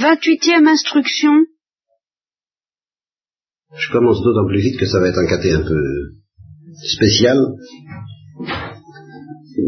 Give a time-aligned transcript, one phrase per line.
[0.00, 1.32] Vingt-huitième instruction.
[3.76, 6.14] Je commence d'autant plus vite que ça va être un caté un peu
[6.84, 7.36] spécial,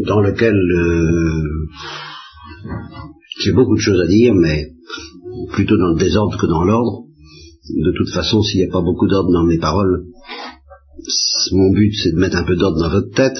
[0.07, 1.43] dans lequel euh,
[3.41, 4.71] j'ai beaucoup de choses à dire, mais
[5.51, 7.07] plutôt dans le désordre que dans l'ordre.
[7.67, 10.05] De toute façon, s'il n'y a pas beaucoup d'ordre dans mes paroles,
[11.51, 13.37] mon but c'est de mettre un peu d'ordre dans votre tête,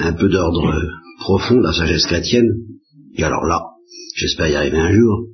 [0.00, 0.74] un peu d'ordre
[1.20, 2.50] profond, la sagesse chrétienne,
[3.14, 3.62] et alors là,
[4.16, 5.28] j'espère y arriver un jour,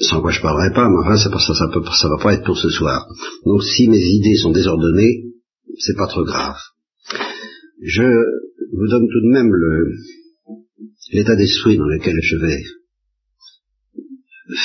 [0.00, 2.58] sans quoi je parlerai pas, mais enfin ça, ça, peut, ça va pas être pour
[2.58, 3.06] ce soir.
[3.44, 5.24] Donc si mes idées sont désordonnées,
[5.78, 6.56] c'est pas trop grave.
[7.82, 9.52] Je vous donne tout de même
[11.12, 12.62] l'état d'esprit dans lequel je vais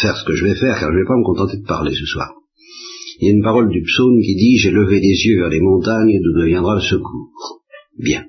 [0.01, 1.93] faire ce que je vais faire, car je ne vais pas me contenter de parler
[1.93, 2.33] ce soir.
[3.19, 5.61] Il y a une parole du psaume qui dit J'ai levé les yeux vers les
[5.61, 7.61] montagnes, d'où viendra le secours.
[7.97, 8.25] Bien.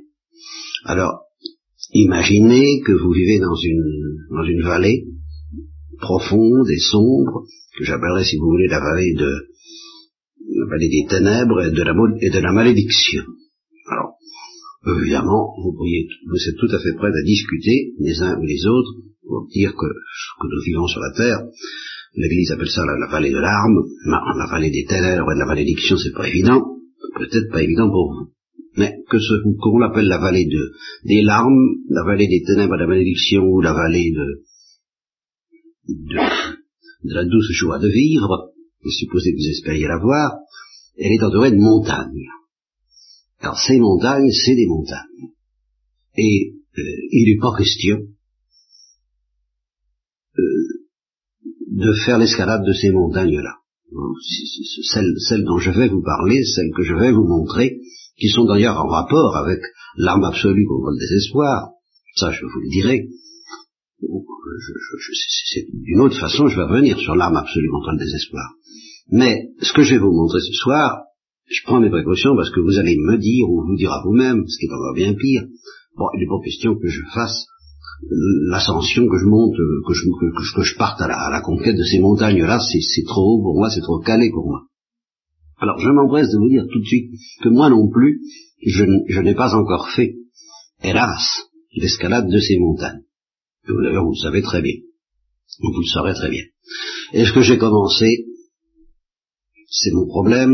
[0.84, 1.20] Alors,
[1.92, 5.06] imaginez que vous vivez dans une, dans une vallée
[6.02, 7.46] profonde et sombre,
[7.78, 9.30] que j'appellerais, si vous voulez, la vallée de
[10.54, 13.22] la vallée des ténèbres et de la, malédiction.
[13.90, 14.18] Alors,
[14.98, 18.66] évidemment, vous pourriez, vous êtes tout à fait prêts à discuter, les uns ou les
[18.66, 18.92] autres,
[19.24, 21.46] pour dire que, que nous vivons sur la terre,
[22.16, 25.96] l'Église appelle ça la, vallée de larmes, la vallée des ténèbres et de la malédiction,
[25.96, 26.60] c'est pas évident,
[27.16, 28.32] peut-être pas évident pour vous.
[28.76, 30.72] Mais que ce qu'on l'appelle la vallée de,
[31.04, 34.42] des larmes, la vallée des ténèbres et de la malédiction, ou la vallée de,
[35.88, 38.52] de, la douce joie de vivre,
[38.90, 40.32] supposez que vous espériez la voir,
[40.96, 42.28] elle est entourée de montagnes.
[43.40, 45.32] Alors ces montagnes, c'est des montagnes.
[46.16, 47.98] Et euh, il n'est pas question
[50.38, 50.42] euh,
[51.70, 53.56] de faire l'escalade de ces montagnes-là.
[54.92, 57.78] Celles, celles, dont je vais vous parler, celles que je vais vous montrer,
[58.16, 59.60] qui sont d'ailleurs en rapport avec
[59.96, 61.72] l'arme absolue contre le désespoir,
[62.16, 63.08] ça je vous le dirai,
[65.72, 68.54] d'une autre façon, je vais revenir sur l'arme absolue contre le désespoir.
[69.10, 71.02] Mais ce que je vais vous montrer ce soir,
[71.46, 74.44] je prends mes précautions parce que vous allez me dire ou vous dire à vous-même,
[74.46, 75.42] ce qui est encore bien pire,
[75.96, 77.46] bon, il n'est pas question que je fasse
[78.48, 79.54] l'ascension, que je monte,
[79.86, 83.70] que je, que, parte à la, conquête de ces montagnes-là, c'est trop haut pour moi,
[83.70, 84.62] c'est trop calé pour moi.
[85.58, 87.10] Alors je m'empresse de vous dire tout de suite
[87.42, 88.20] que moi non plus,
[88.66, 90.16] je n'ai pas encore fait,
[90.82, 91.42] hélas,
[91.76, 93.02] l'escalade de ces montagnes.
[93.68, 94.74] D'ailleurs, vous le savez très bien.
[95.60, 96.42] Vous le saurez très bien.
[97.12, 98.26] Et ce que j'ai commencé,
[99.68, 100.52] c'est mon problème.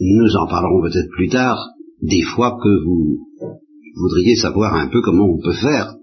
[0.00, 1.58] Nous en parlerons peut-être plus tard,
[2.02, 3.18] des fois que vous
[3.96, 5.94] voudriez savoir un peu comment on peut faire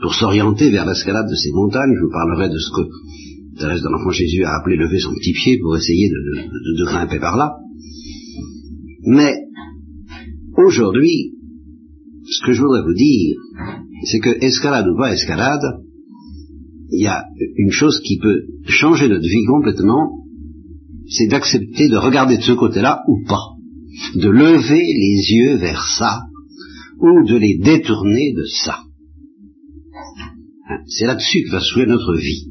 [0.00, 1.94] pour s'orienter vers l'escalade de ces montagnes.
[1.94, 2.88] Je vous parlerai de ce que
[3.58, 7.18] Thérèse de l'Enfant Jésus a appelé lever son petit pied pour essayer de, de grimper
[7.18, 7.56] par là.
[9.02, 9.34] Mais
[10.56, 11.34] aujourd'hui,
[12.30, 13.36] ce que je voudrais vous dire,
[14.04, 15.62] c'est que escalade ou pas escalade,
[16.92, 17.24] il y a
[17.56, 20.24] une chose qui peut changer notre vie complètement,
[21.08, 23.42] c'est d'accepter de regarder de ce côté-là ou pas,
[24.14, 26.20] de lever les yeux vers ça,
[27.00, 28.78] ou de les détourner de ça.
[30.68, 32.46] Hein, c'est là-dessus que va se jouer notre vie.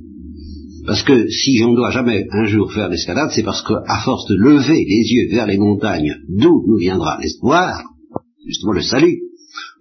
[0.85, 4.27] Parce que si on ne doit jamais un jour faire l'escalade, c'est parce qu'à force
[4.27, 7.83] de lever les yeux vers les montagnes, d'où nous viendra l'espoir,
[8.45, 9.19] justement le salut,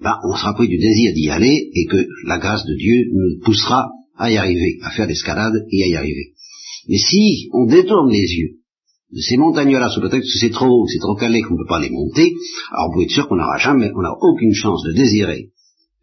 [0.03, 3.41] ben, on sera pris du désir d'y aller et que la grâce de Dieu nous
[3.45, 6.33] poussera à y arriver, à faire l'escalade et à y arriver.
[6.89, 8.59] Mais si on détourne les yeux
[9.13, 11.69] de ces montagnes-là sous prétexte que c'est trop haut, c'est trop calé, qu'on ne peut
[11.69, 12.33] pas les monter,
[12.73, 15.51] alors vous pouvez être sûr qu'on n'aura jamais, on n'a aucune chance de désirer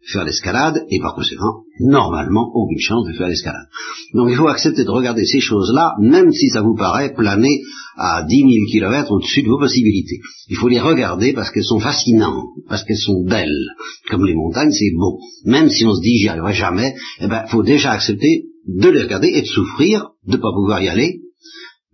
[0.06, 3.66] faire l'escalade, et par conséquent, normalement, aucune chance de faire l'escalade.
[4.14, 7.60] Donc il faut accepter de regarder ces choses-là, même si ça vous paraît planer
[7.96, 10.20] à dix mille kilomètres au-dessus de vos possibilités.
[10.48, 13.66] Il faut les regarder parce qu'elles sont fascinantes, parce qu'elles sont belles.
[14.10, 15.18] Comme les montagnes, c'est beau.
[15.44, 19.02] Même si on se dit j'y arriverai jamais, eh ben, faut déjà accepter de les
[19.02, 21.20] regarder et de souffrir, de ne pas pouvoir y aller.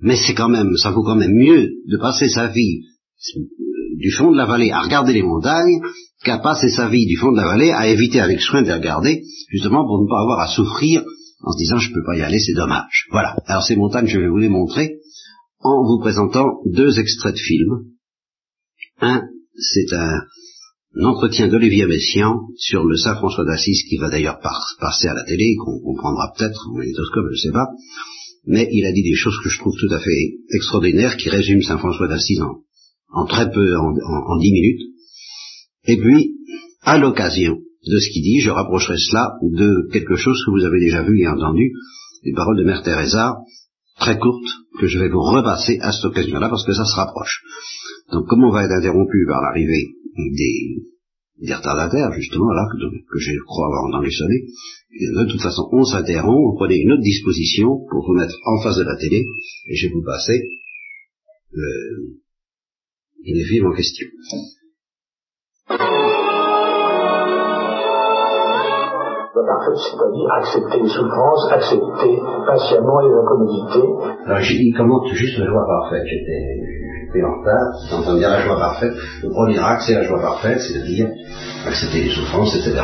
[0.00, 2.80] Mais c'est quand même, ça vaut quand même mieux de passer sa vie
[3.96, 5.80] du fond de la vallée à regarder les montagnes
[6.24, 8.74] qu'à passer sa vie du fond de la vallée à éviter avec soin de les
[8.74, 11.02] regarder, justement pour ne pas avoir à souffrir
[11.42, 13.08] en se disant je ne peux pas y aller, c'est dommage.
[13.10, 13.36] Voilà.
[13.46, 14.98] Alors ces montagnes, je vais vous les montrer
[15.60, 17.84] en vous présentant deux extraits de films.
[19.00, 19.22] Un,
[19.56, 20.22] c'est un,
[21.02, 24.40] entretien d'Olivier Messiaen sur le Saint François d'Assise qui va d'ailleurs
[24.78, 27.66] passer à la télé, qu'on comprendra peut-être en magnétoscope, je ne sais pas.
[28.44, 31.62] Mais il a dit des choses que je trouve tout à fait extraordinaires qui résument
[31.62, 32.40] Saint François d'Assise
[33.12, 34.91] en très peu, en, dix minutes.
[35.86, 36.36] Et puis,
[36.82, 40.78] à l'occasion de ce qu'il dit, je rapprocherai cela de quelque chose que vous avez
[40.78, 41.72] déjà vu et entendu,
[42.24, 43.38] des paroles de Mère Teresa,
[43.98, 44.48] très courtes,
[44.80, 47.42] que je vais vous repasser à cette occasion-là, parce que ça se rapproche.
[48.12, 50.82] Donc, comme on va être interrompu par l'arrivée des,
[51.40, 54.44] des retardataires, justement, là, que, je crois avoir entendu sonner,
[54.92, 58.76] de toute façon, on s'interrompt, on prenait une autre disposition pour vous mettre en face
[58.76, 59.24] de la télé,
[59.66, 60.40] et je vais vous passer
[61.54, 62.18] euh,
[63.24, 64.06] les films en question.
[69.76, 73.88] C'est-à-dire accepter les souffrances, accepter patiemment les incommodités.
[74.26, 76.04] Alors il commence juste la joie parfaite?
[76.06, 78.92] J'étais en retard, j'entends bien la joie parfaite.
[79.22, 81.08] Le premier acte, c'est la joie parfaite, c'est-à-dire
[81.66, 82.80] accepter les souffrances, etc.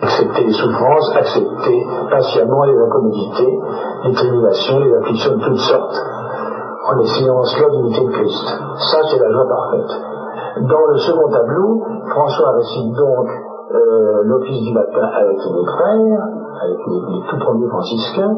[0.00, 1.76] Accepter les souffrances, accepter
[2.10, 3.52] patiemment les incommodités,
[4.06, 5.96] les tribulations, les afflictions de toutes sortes,
[6.90, 8.46] en essayant cela de Christ.
[8.90, 9.92] Ça, c'est la joie parfaite.
[10.66, 13.28] Dans le second tableau, François récite donc
[13.70, 16.22] euh, l'office du matin avec les frères,
[16.62, 18.36] avec les, tout premiers franciscains,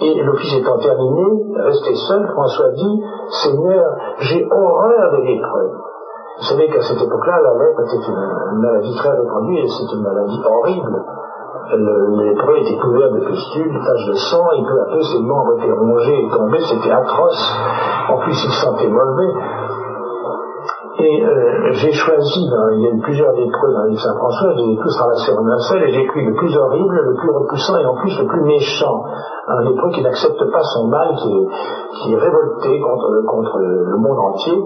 [0.00, 3.02] et l'office étant terminé, resté seul, François dit,
[3.44, 3.84] Seigneur,
[4.20, 5.72] j'ai horreur de l'épreuve.
[6.38, 10.02] Vous savez qu'à cette époque-là, la lèpre était une maladie très répandue et c'est une
[10.02, 11.04] maladie horrible.
[11.70, 15.54] L'épreuve était couvert de pustules, de taches de sang, et peu à peu ses membres
[15.58, 17.54] étaient rongés et tombés, c'était atroce.
[18.10, 19.32] En plus, il sentait mauvais.
[20.98, 24.96] Et euh, j'ai choisi, il y a eu plusieurs lépreux dans l'île Saint-François, j'ai tous
[25.00, 27.94] ramassés en un seul, et j'ai pris le plus horrible, le plus repoussant et en
[27.96, 29.02] plus le plus méchant.
[29.48, 31.46] Un lépreux qui n'accepte pas son mal, qui est,
[32.02, 34.58] qui révolté contre, contre, le monde entier,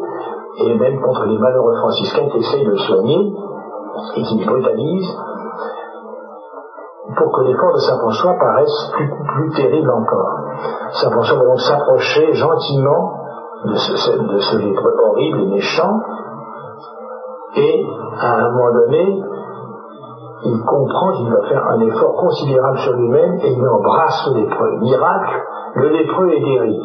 [0.58, 3.32] et même contre les malheureux franciscains qui essayent de le soigner,
[4.14, 5.16] qui le brutalisent,
[7.14, 10.40] pour que l'effort de Saint-François paraisse plus, plus terrible encore.
[10.92, 13.12] Saint-François va donc s'approcher gentiment
[13.64, 16.00] de ce, de ce lépreux horrible et méchant,
[17.56, 17.86] et
[18.20, 19.22] à un moment donné,
[20.44, 24.76] il comprend qu'il va faire un effort considérable sur lui-même et il embrasse le lépreux.
[24.80, 25.42] Miracle,
[25.76, 26.80] le lépreux est guéri.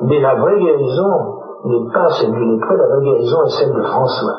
[0.00, 3.82] Mais la vraie guérison n'est pas celle du lépreux, la vraie guérison est celle de
[3.82, 4.34] François.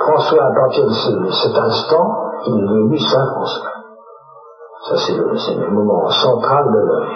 [0.00, 3.77] François, à partir de cet instant, il est devenu Saint François.
[4.80, 5.16] Ça, c'est
[5.56, 7.12] le, moment central de l'œuvre.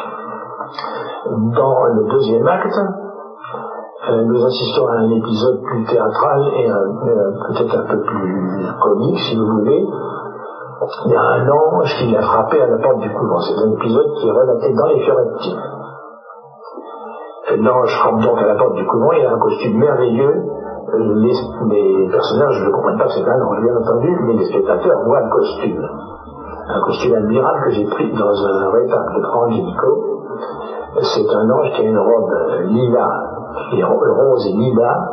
[1.55, 2.79] Dans le deuxième acte,
[4.11, 9.37] euh, nous assistons à un épisode plus théâtral et peut-être un peu plus comique, si
[9.37, 9.87] vous voulez.
[11.07, 13.39] Il y a un ange qui l'a frappé à la porte du couvent.
[13.39, 15.61] C'est un épisode qui est relaté dans les Fiorentines.
[17.59, 20.35] L'ange frappe donc à la porte du couvent, il a un costume merveilleux.
[20.95, 25.21] Les, personnages ne comprennent pas que c'est un ange, bien entendu, mais les spectateurs voient
[25.21, 25.89] le costume.
[26.75, 30.23] Un costume admirable que j'ai pris dans un rétacle de Frangelico.
[31.01, 32.33] C'est un ange qui a une robe
[32.69, 33.33] lilas
[33.73, 35.09] et rose et lilas,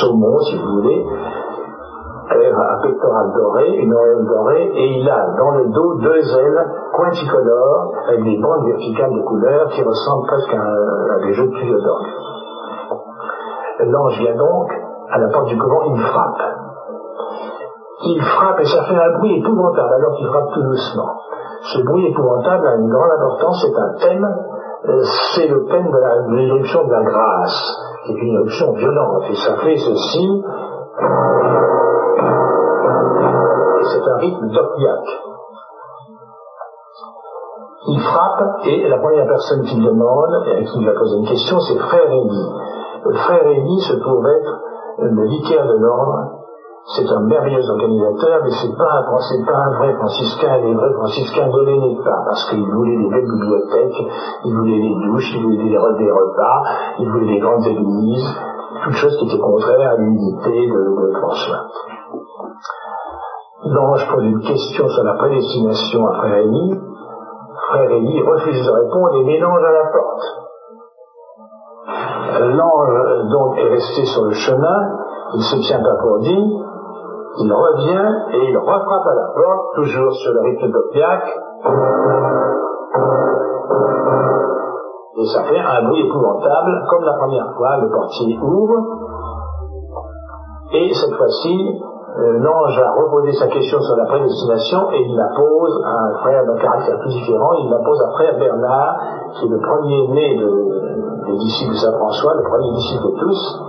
[0.00, 1.04] saumon si vous voulez,
[2.30, 6.72] avec un pectoral doré, une oreille dorée, et il a dans le dos deux ailes
[6.92, 11.78] quinticolores avec des bandes verticales de couleurs qui ressemblent presque à, des jeux de tuyaux.
[13.80, 14.72] L'ange vient donc
[15.10, 16.65] à la porte du couvent, il frappe.
[18.08, 21.12] Il frappe et ça fait un bruit épouvantable alors qu'il frappe tout doucement.
[21.62, 24.26] Ce bruit épouvantable a une grande importance, c'est un thème
[25.34, 29.56] c'est le thème de l'éruption de, la grâce, qui est une éruption violente, et ça
[29.56, 30.44] fait ceci,
[33.82, 35.22] c'est un rythme d'opiaque.
[37.88, 41.58] Il frappe, et la première personne qui demande, et qui lui a posé une question,
[41.60, 43.16] c'est Frère Rémy.
[43.24, 44.60] Frère Rémy se trouve être
[44.98, 46.35] le vicaire de l'ordre,
[46.94, 50.58] c'est un merveilleux organisateur, mais c'est pas pas un vrai franciscain.
[50.62, 54.06] Les vrais franciscains ne l'aimaient pas, parce qu'ils voulaient des belles bibliothèques,
[54.44, 56.62] ils voulaient des douches, ils voulaient des, repas,
[57.00, 58.28] ils voulaient des grandes églises,
[58.84, 61.66] toutes choses qui étaient contraires à l'unité de, François.
[63.64, 66.80] L'ange pose une question sur la prédestination à Frère Élie.
[67.68, 70.22] Frère Élie refuse de répondre et mélange à la porte.
[72.54, 74.76] L'ange donc est resté sur le chemin,
[75.34, 76.65] il se tient pas pour dit,
[77.38, 81.22] il revient et il refrappe à la porte, toujours sur le rythme d'Opiac.
[85.18, 88.76] Et ça fait un bruit épouvantable, comme la première fois, le portier ouvre.
[90.72, 91.80] Et cette fois-ci,
[92.18, 96.14] euh, l'ange a reposé sa question sur la prédestination et il la pose à un
[96.20, 97.52] frère d'un caractère tout différent.
[97.60, 98.96] Il la pose à frère Bernard,
[99.34, 100.36] qui est le premier né
[101.26, 103.62] des disciples de Saint François, le premier disciple de tous,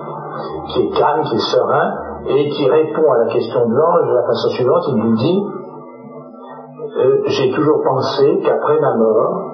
[0.67, 1.91] qui est calme, qui est serein,
[2.29, 5.43] et qui répond à la question de l'ange de la façon suivante, il lui dit,
[6.97, 9.51] euh, j'ai toujours pensé qu'après ma mort,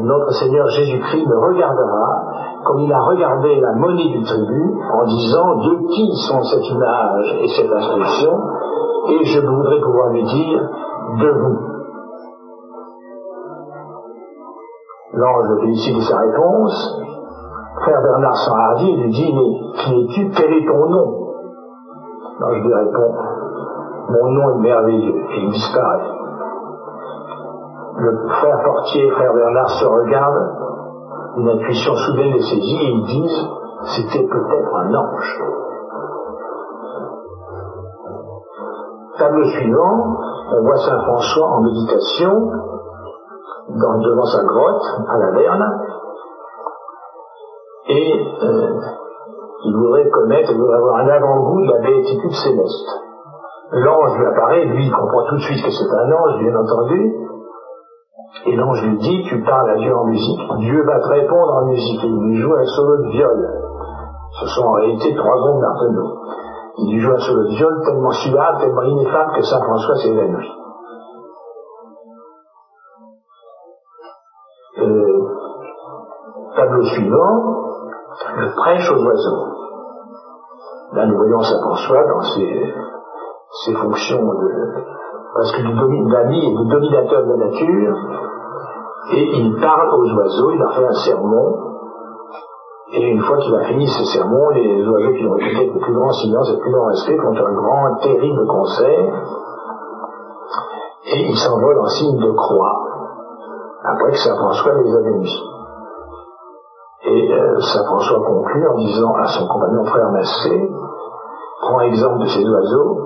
[0.00, 2.24] notre Seigneur Jésus-Christ me regardera
[2.64, 7.36] comme il a regardé la monnaie du tribut en disant de qui sont cette image
[7.42, 8.32] et cette inscription
[9.08, 10.60] et je voudrais pouvoir lui dire
[11.20, 11.58] de vous.
[15.12, 17.04] L'ange félicite sa réponse
[17.82, 20.30] Frère Bernard s'enhardit et lui dit, mais qui es-tu?
[20.30, 21.23] Quel est ton nom?
[22.36, 23.14] Alors je lui réponds,
[24.08, 26.10] mon nom est merveilleux, et il disparaît.
[27.96, 30.50] Le frère portier frère Bernard se regardent,
[31.36, 33.48] une intuition soudaine les saisit et ils disent,
[33.94, 35.42] c'était peut-être un ange.
[39.16, 40.16] Tableau suivant,
[40.50, 42.50] on voit Saint François en méditation
[43.68, 45.80] devant sa grotte à la Verne
[47.86, 48.12] et
[48.42, 48.80] euh,
[49.64, 52.88] il voudrait connaître, il voudrait avoir un avant-goût de la béatitude céleste.
[53.72, 57.14] L'ange lui apparaît, lui il comprend tout de suite que c'est un ange, bien entendu,
[58.46, 61.66] et l'ange lui dit, tu parles à Dieu en musique, Dieu va te répondre en
[61.66, 63.48] musique, et il lui joue un solo de viol.
[64.40, 66.18] Ce sont en réalité trois ondes d'Arnaud.
[66.78, 70.52] Il lui joue un solo de viol tellement suave, tellement ineffable que Saint François s'évanouit.
[74.76, 75.18] Euh,
[76.56, 77.54] tableau suivant,
[78.36, 79.53] le prêche aux oiseaux.
[80.96, 82.72] Nous voyons Saint François dans ses,
[83.64, 84.48] ses fonctions de,
[85.34, 87.96] parce que d'ami et de dominateur de la nature,
[89.10, 91.58] et il parle aux oiseaux, il a fait un sermon,
[92.92, 95.94] et une fois qu'il a fini ce sermon, les oiseaux qui ont écouté le plus
[95.94, 99.14] grand silence et le plus grand respect font un grand, terrible concert,
[101.06, 102.84] et ils s'envolent en signe de croix,
[103.82, 105.42] après que Saint François les a bénis.
[107.06, 110.70] Et euh, Saint François conclut en disant à son compagnon frère Massé,
[111.60, 112.98] prends exemple de ces oiseaux,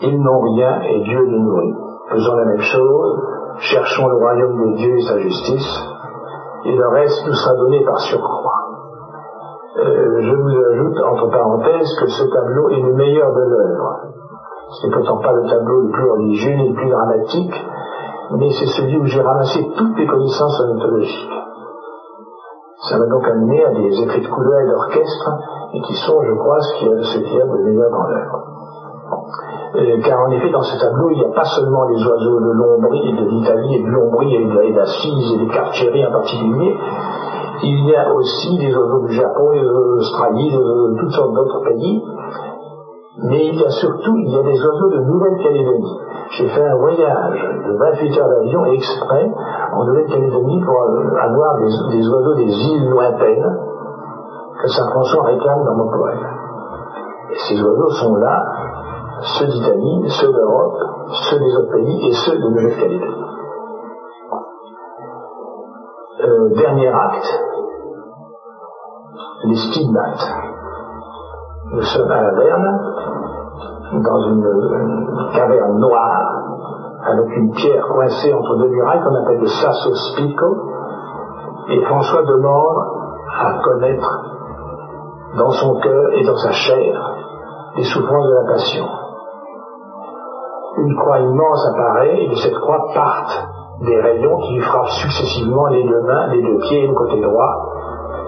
[0.00, 1.74] ils n'ont rien et Dieu les nourrit.
[2.10, 3.20] Faisons la même chose,
[3.58, 5.80] cherchons le royaume de Dieu et sa justice,
[6.64, 8.72] et le reste nous sera donné par surcroît.
[9.78, 14.00] Euh, je vous ajoute, entre parenthèses, que ce tableau est le meilleur de l'œuvre.
[14.70, 17.54] Ce n'est pourtant pas le tableau le plus religieux ni le plus dramatique,
[18.32, 21.41] mais c'est celui où j'ai ramassé toutes les connaissances ornithologiques.
[22.88, 25.30] Ça m'a donc amené à des effets de couleur et d'orchestre,
[25.74, 28.52] et qui sont, je crois, ce qui ce qui a de meilleur dans l'œuvre.
[29.74, 32.52] Euh, car en effet, dans ce tableau, il n'y a pas seulement les oiseaux de
[32.52, 36.76] l'Ombrie et de l'Italie et de l'Ombrie et d'Assise et des Cartieri en particulier,
[37.62, 41.62] il y a aussi des oiseaux du Japon, des oiseaux d'Australie, de toutes sortes d'autres
[41.64, 42.02] pays,
[43.24, 45.98] mais il y a surtout, il y a des oiseaux de Nouvelle-Calédonie.
[46.32, 49.30] J'ai fait un voyage de 28 heures d'avion exprès
[49.72, 50.80] en Nouvelle-Calédonie pour
[51.18, 53.58] avoir des, oiseaux des îles lointaines
[54.60, 56.26] que Saint François réclame dans mon poème.
[57.30, 58.44] Et ces oiseaux sont là,
[59.38, 60.78] ceux d'Italie, ceux d'Europe,
[61.30, 63.24] ceux des autres pays et ceux de Nouvelle-Calédonie.
[66.22, 67.40] Euh, dernier acte,
[69.44, 70.28] les stigmates.
[71.72, 72.80] Nous sommes à la Verne,
[73.92, 76.42] dans une, caverne noire,
[77.04, 80.56] avec une pierre coincée entre deux murailles qu'on appelle le Sasso Spico,
[81.68, 82.78] et François demande
[83.40, 84.20] à connaître
[85.36, 87.14] dans son cœur et dans sa chair
[87.76, 88.84] les souffrances de la passion.
[90.76, 93.48] Une croix immense apparaît et de cette croix partent
[93.80, 97.20] des rayons qui lui frappent successivement les deux mains, les deux pieds et le côté
[97.20, 97.68] droit.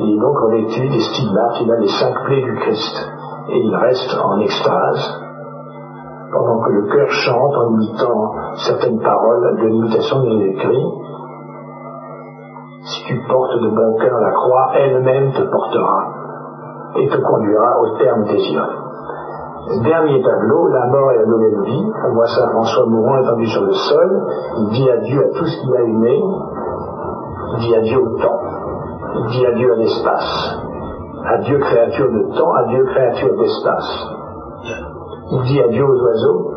[0.00, 3.10] Est donc revêtu des stigmates, il a les cinq plaies du Christ.
[3.48, 5.23] Et il reste en extase
[6.34, 8.32] pendant que le cœur chante en imitant
[8.66, 10.86] certaines paroles de l'imitation des écrits.
[12.82, 16.04] Si tu portes de bon cœur la croix, elle-même te portera
[16.96, 18.84] et te conduira au terme des yeux.
[19.82, 21.92] Dernier tableau, la mort et la nouvelle vie.
[22.06, 24.26] On voit ça François mourant étendu sur le sol.
[24.58, 26.22] Il dit adieu à tout ce qu'il a aimé.
[27.52, 28.40] Il dit adieu au temps.
[29.14, 30.60] Il dit adieu à l'espace.
[31.26, 34.23] Adieu créature de temps, adieu créature d'espace.
[35.32, 36.50] Il dit adieu aux oiseaux.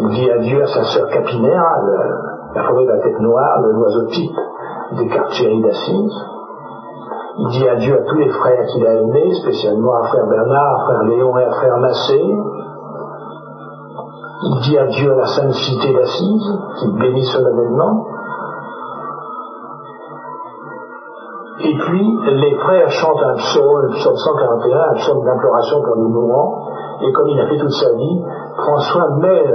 [0.00, 1.62] Il dit adieu à sa sœur Capinaire,
[2.54, 4.36] la forêt de la tête noire, l'oiseau type
[4.98, 6.14] des quartiers d'Assise.
[7.40, 10.84] Il dit adieu à tous les frères qu'il a aimés, spécialement à frère Bernard, à
[10.86, 12.20] frère Léon et à frère Massé.
[14.40, 18.06] Il dit adieu à la sainte cité d'Assise, qu'il bénit solennellement.
[21.60, 26.08] Et puis, les frères chantent un psaume, le psaume 141, un psaume d'imploration pour les
[26.08, 26.67] mourants.
[27.00, 28.22] Et comme il a fait toute sa vie,
[28.56, 29.54] François mêle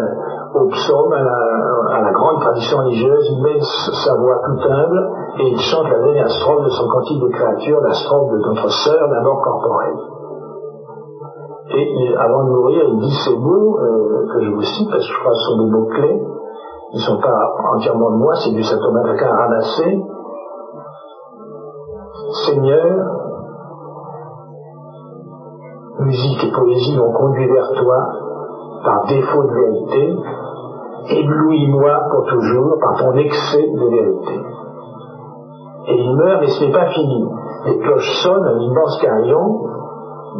[0.55, 5.09] au psaume, à la, à la grande tradition religieuse, il met sa voix tout humble
[5.39, 8.69] et il chante la dernière strophe de son cantique des créatures, la strophe de notre
[8.69, 9.97] sœur, la mort corporelle.
[11.75, 15.13] Et avant de mourir, il dit ces mots euh, que je vous cite, parce que
[15.13, 16.23] je crois que ce sont des mots clés,
[16.93, 20.03] ils ne sont pas entièrement de moi, c'est du saint Thomas d'Aquin ramassé.
[22.45, 23.22] Seigneur,
[25.99, 27.97] musique et poésie m'ont conduit vers toi
[28.83, 30.17] par défaut de vérité,
[31.09, 34.41] éblouis-moi pour toujours par ton excès de vérité.
[35.87, 37.29] Et il meurt, mais ce n'est pas fini.
[37.65, 39.61] les cloches sonnent, un immense carillon,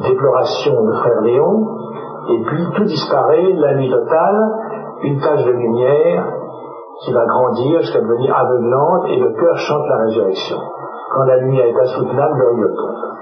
[0.02, 1.68] déploration de frère Léon,
[2.30, 4.40] et puis tout disparaît, la nuit totale,
[5.04, 6.26] une tache de lumière
[7.02, 10.58] qui va grandir jusqu'à devenir aveuglante, et le cœur chante la résurrection.
[11.14, 13.13] Quand la nuit est insoutenable, le tombe.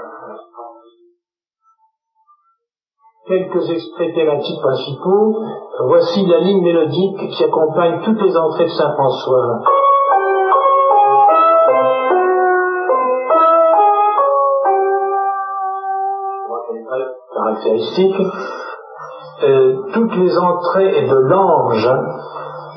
[3.31, 5.39] Quelques extraits thématiques principaux.
[5.87, 9.59] Voici la ligne mélodique qui accompagne toutes les entrées de Saint François.
[17.33, 18.15] Caractéristique.
[19.43, 21.89] Euh, toutes les entrées de l'ange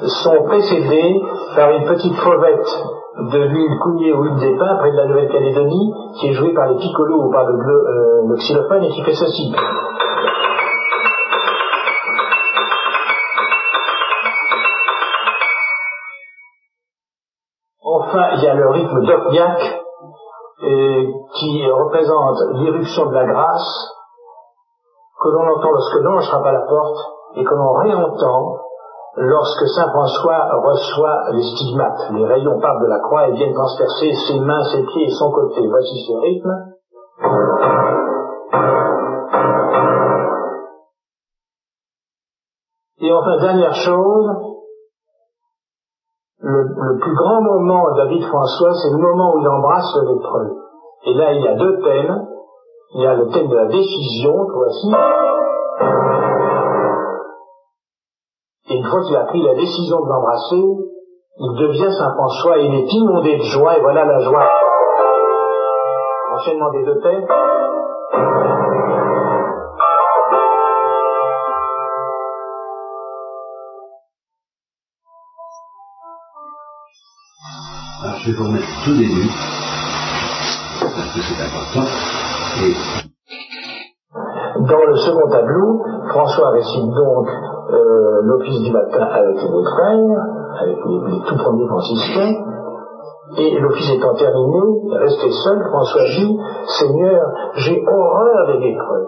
[0.06, 1.20] sont précédées
[1.54, 2.84] par une petite fauvette
[3.18, 6.76] de l'huile cougnée ou huile d'épin près de la Nouvelle-Calédonie qui est jouée par les
[6.76, 9.52] piccolos ou par le, euh, le xylophone et qui fait ceci.
[18.34, 19.58] Il y a le rythme d'Opniac
[20.62, 21.04] euh,
[21.34, 23.90] qui représente l'irruption de la grâce
[25.20, 26.98] que l'on entend lorsque l'ange frappe à la porte
[27.36, 28.56] et que l'on réentend
[29.16, 32.10] lorsque Saint François reçoit les stigmates.
[32.12, 35.30] Les rayons partent de la croix et viennent transpercer ses mains, ses pieds et son
[35.30, 35.66] côté.
[35.68, 36.74] Voici ce rythme.
[43.00, 44.53] Et enfin, dernière chose,
[46.44, 50.56] le, plus grand moment de David François, c'est le moment où il embrasse le lépreux.
[51.06, 52.26] Et là, il y a deux thèmes.
[52.94, 54.92] Il y a le thème de la décision, voici.
[58.70, 60.64] Et une fois qu'il a pris la décision de l'embrasser,
[61.36, 64.48] il devient Saint François et il est inondé de joie, et voilà la joie.
[66.34, 67.26] Enchaînement des deux thèmes.
[78.24, 79.28] Je vais vous remettre tout début,
[80.80, 81.84] parce que c'est important.
[82.64, 82.72] Et...
[84.64, 90.24] Dans le second tableau, François récite donc euh, l'office du matin avec les frères,
[90.58, 92.32] avec les, tout premiers franciscains,
[93.36, 96.38] et l'office étant terminé, resté seul, François dit,
[96.78, 97.20] Seigneur,
[97.56, 99.06] j'ai horreur des lépreux.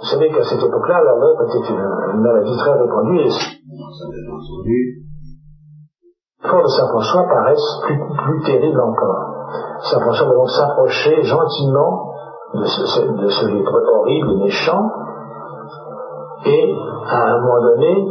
[0.00, 3.20] Vous savez qu'à cette époque-là, la lèpre était une, maladie très répandue.
[3.20, 3.30] Et
[6.42, 9.24] corps de Saint François paraissent plus, plus terribles encore.
[9.82, 12.12] Saint François va donc s'approcher gentiment
[12.54, 14.90] de ce, de ce lépreux horrible et méchant,
[16.44, 16.74] et
[17.10, 18.06] à un moment donné,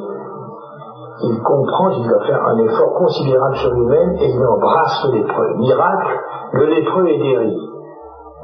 [1.21, 5.55] il comprend qu'il doit faire un effort considérable sur lui-même et il embrasse le lépreux.
[5.57, 6.19] Miracle,
[6.53, 7.57] le lépreux est guéri.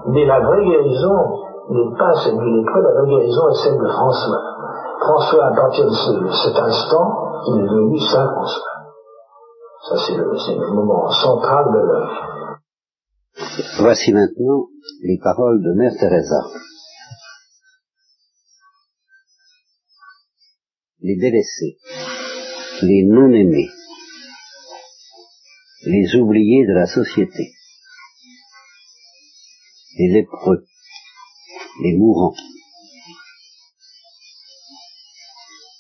[0.07, 1.15] Mais la vraie guérison
[1.69, 4.41] n'est pas celle du lépreux, la vraie guérison est celle de François.
[4.99, 7.07] François, à de cet instant,
[7.47, 8.74] il est devenu Saint François.
[13.77, 14.67] Voici maintenant
[15.01, 16.41] les paroles de Mère Teresa.
[21.01, 21.77] Les délaissés,
[22.81, 23.69] les non-aimés,
[25.85, 27.53] les oubliés de la société,
[29.97, 30.65] les lépreux,
[31.83, 32.35] les mourants.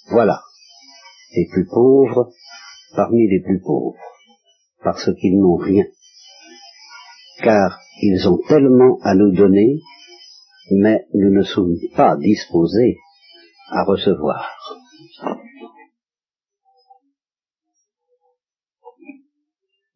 [0.09, 0.43] Voilà,
[1.35, 2.31] les plus pauvres
[2.95, 3.97] parmi les plus pauvres,
[4.83, 5.85] parce qu'ils n'ont rien,
[7.43, 9.81] car ils ont tellement à nous donner,
[10.71, 12.97] mais nous ne sommes pas disposés
[13.71, 14.51] à recevoir.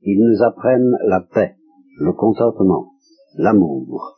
[0.01, 1.55] Ils nous apprennent la paix,
[1.99, 2.93] le contentement,
[3.35, 4.17] l'amour.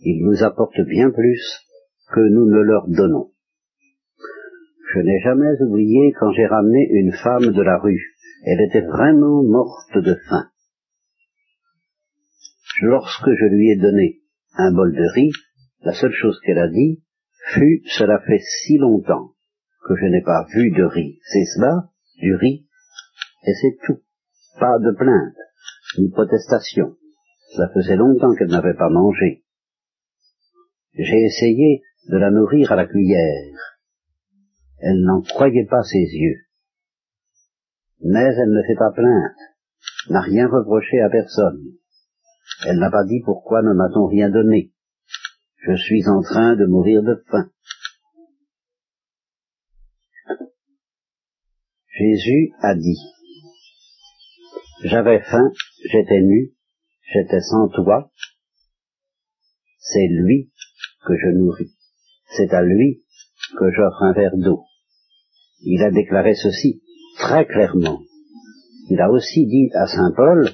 [0.00, 1.60] Ils nous apportent bien plus
[2.12, 3.33] que nous ne leur donnons.
[4.94, 8.14] Je n'ai jamais oublié quand j'ai ramené une femme de la rue.
[8.44, 10.48] Elle était vraiment morte de faim.
[12.82, 14.20] Lorsque je lui ai donné
[14.56, 15.32] un bol de riz,
[15.82, 17.02] la seule chose qu'elle a dit
[17.54, 19.32] fut Cela fait si longtemps
[19.88, 21.18] que je n'ai pas vu de riz.
[21.24, 22.68] C'est cela, du riz,
[23.46, 24.00] et c'est tout.
[24.60, 25.36] Pas de plainte,
[25.98, 26.96] ni protestation.
[27.52, 29.42] Cela faisait longtemps qu'elle n'avait pas mangé.
[30.94, 33.73] J'ai essayé de la nourrir à la cuillère,
[34.86, 36.44] elle n'en croyait pas ses yeux.
[38.00, 39.32] Mais elle ne s'est pas plainte,
[40.10, 41.62] n'a rien reproché à personne.
[42.66, 44.72] Elle n'a pas dit pourquoi ne m'a-t-on rien donné.
[45.66, 47.50] Je suis en train de mourir de faim.
[51.88, 52.98] Jésus a dit,
[54.82, 55.50] j'avais faim,
[55.90, 56.52] j'étais nu,
[57.10, 58.10] j'étais sans toi,
[59.78, 60.52] c'est lui
[61.06, 61.74] que je nourris,
[62.36, 63.02] c'est à lui
[63.56, 64.64] que j'offre un verre d'eau
[65.64, 66.82] il a déclaré ceci
[67.18, 68.00] très clairement.
[68.90, 70.48] Il a aussi dit à Saint Paul,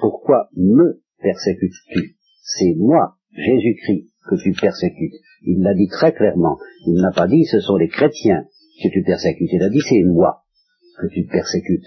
[0.00, 2.16] pourquoi me persécutes-tu?
[2.42, 5.14] C'est moi, Jésus-Christ, que tu persécutes.
[5.42, 6.56] Il l'a dit très clairement.
[6.86, 8.44] Il n'a pas dit ce sont les chrétiens
[8.82, 9.50] que tu persécutes.
[9.52, 10.42] Il a dit c'est moi
[11.00, 11.86] que tu persécutes.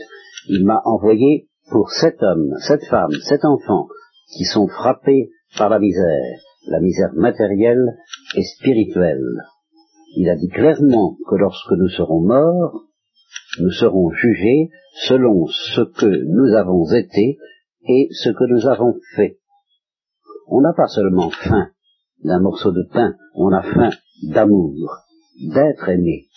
[0.49, 3.87] Il m'a envoyé pour cet homme, cette femme, cet enfant
[4.35, 7.97] qui sont frappés par la misère, la misère matérielle
[8.35, 9.23] et spirituelle.
[10.15, 12.83] Il a dit clairement que lorsque nous serons morts,
[13.59, 14.69] nous serons jugés
[15.07, 17.37] selon ce que nous avons été
[17.87, 19.39] et ce que nous avons fait.
[20.47, 21.69] On n'a pas seulement faim
[22.23, 23.89] d'un morceau de pain, on a faim
[24.23, 24.89] d'amour,
[25.53, 26.27] d'être aimé.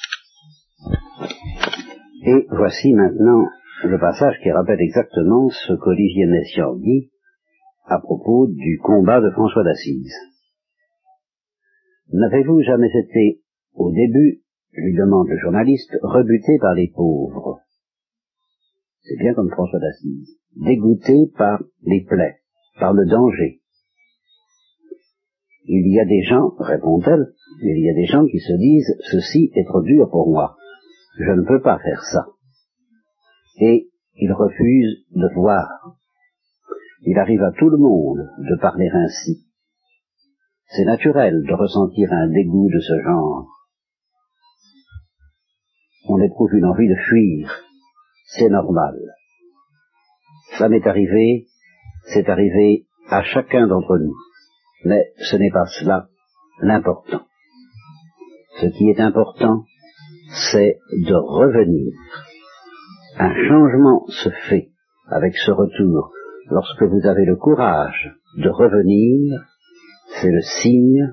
[2.27, 3.47] Et voici maintenant
[3.85, 7.11] le passage qui rappelle exactement ce qu'Olivier Messiaen dit
[7.87, 10.15] à propos du combat de François d'Assise.
[12.13, 13.41] N'avez-vous jamais été,
[13.81, 14.43] au début,
[14.75, 17.61] lui demande le journaliste, rebuté par les pauvres
[19.01, 22.41] C'est bien comme François d'Assise, dégoûté par les plaies,
[22.79, 23.63] par le danger.
[25.65, 29.51] Il y a des gens, répond-elle, il y a des gens qui se disent, ceci
[29.55, 30.57] est trop dur pour moi,
[31.19, 32.27] je ne peux pas faire ça.
[33.61, 35.97] Et ils refusent de voir.
[37.07, 39.47] Il arrive à tout le monde de parler ainsi.
[40.67, 43.60] C'est naturel de ressentir un dégoût de ce genre.
[46.09, 47.51] On éprouve une envie de fuir.
[48.27, 48.97] C'est normal.
[50.59, 51.47] Ça m'est arrivé,
[52.13, 54.15] c'est arrivé à chacun d'entre nous.
[54.85, 56.09] Mais ce n'est pas cela
[56.61, 57.23] l'important.
[58.61, 59.65] Ce qui est important,
[60.53, 61.93] c'est de revenir.
[63.19, 64.71] Un changement se fait
[65.09, 66.13] avec ce retour.
[66.51, 69.41] Lorsque vous avez le courage de revenir,
[70.21, 71.13] c'est le signe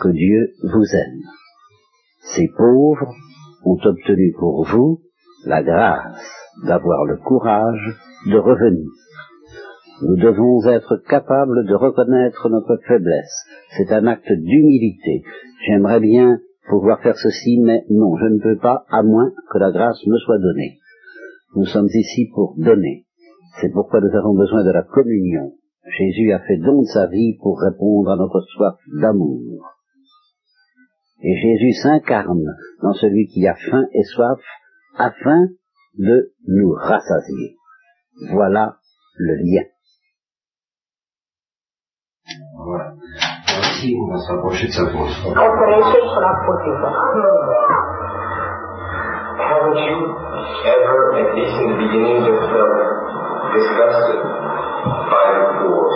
[0.00, 1.22] que Dieu vous aime.
[2.34, 3.14] Ces pauvres
[3.66, 5.00] ont obtenu pour vous
[5.44, 6.22] la grâce
[6.64, 8.88] d'avoir le courage de revenir.
[10.02, 13.44] Nous devons être capables de reconnaître notre faiblesse.
[13.76, 15.22] C'est un acte d'humilité.
[15.66, 19.72] J'aimerais bien pouvoir faire ceci, mais non, je ne peux pas, à moins que la
[19.72, 20.78] grâce me soit donnée.
[21.54, 23.06] Nous sommes ici pour donner.
[23.60, 25.52] C'est pourquoi nous avons besoin de la communion.
[25.98, 29.75] Jésus a fait don de sa vie pour répondre à notre soif d'amour.
[31.22, 32.44] Et Jésus s'incarne
[32.82, 34.38] dans celui qui a faim et soif
[34.98, 35.46] afin
[35.98, 37.56] de nous rassasier.
[38.32, 38.76] Voilà
[39.16, 39.64] le lien.
[42.56, 42.94] Voilà.
[43.48, 45.14] Ainsi, on va s'approcher de sa pause.
[49.38, 49.98] Haven't you?
[50.66, 52.76] Ever, at least in the beginning, just felt
[53.54, 55.86] disgusted by the poor,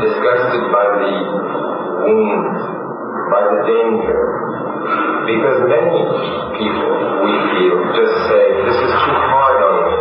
[0.00, 1.12] disgusted by the
[2.06, 2.62] wounds,
[3.28, 4.47] by the danger?
[5.28, 5.98] Because many
[6.56, 6.92] people,
[7.24, 9.96] we feel, just say, this is too hard on me.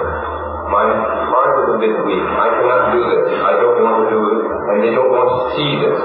[0.71, 0.85] My
[1.31, 2.25] heart is a bit weak.
[2.27, 3.25] I cannot do this.
[3.39, 4.41] I don't want to do it.
[4.67, 5.97] And they don't want to see this.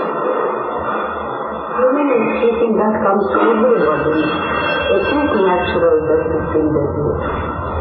[1.73, 4.19] Human escaping that comes to everybody.
[4.93, 7.07] It is natural that you feel that you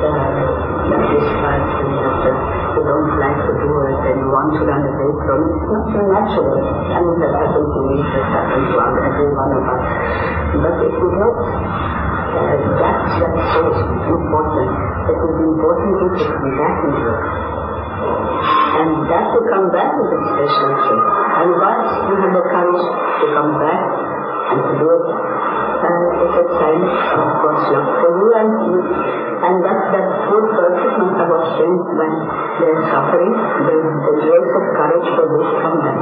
[0.02, 0.42] uh,
[0.90, 2.36] that is fast and that
[2.74, 5.54] you don't like to do it and you want to run away from it.
[5.62, 6.58] It's not so natural.
[6.90, 10.41] I mean, that happens to me, that happens to every one of us.
[10.52, 12.48] But if we get uh,
[12.80, 13.64] that's that's so
[14.08, 14.72] important.
[15.12, 17.24] It is important to come back into it.
[18.72, 21.02] And that to come back is a special thing.
[21.44, 23.84] And once you have the courage to come back
[24.52, 28.80] and to do it, uh, it's a sign of God's love for you and you.
[29.42, 32.14] And that, that poor person must have strength when
[32.64, 36.01] they're suffering, the, the grace of courage for this come back.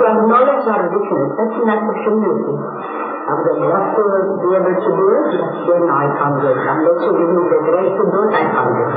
[0.00, 1.28] To acknowledge our weakness.
[1.36, 2.56] That's an act of humility.
[2.56, 4.04] I would have loved to
[4.40, 6.56] be able to do it, but then I can't do it.
[6.56, 8.96] Unless you give me the grace to do it, I can't do it.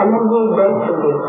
[0.00, 1.20] And then he is there to give.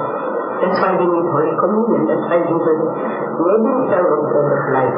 [0.59, 2.01] That's why we need Holy Communion.
[2.07, 4.97] That's why Jesus made himself a bread of life.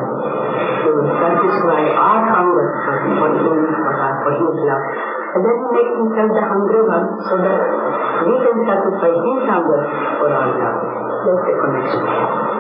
[0.86, 4.86] To satisfy our hunger for, for him, for, our, for his love.
[5.34, 7.62] And then he makes himself the hungry one so that
[8.22, 9.82] we can satisfy his hunger
[10.22, 10.78] for our love.
[11.26, 12.51] That's the connection.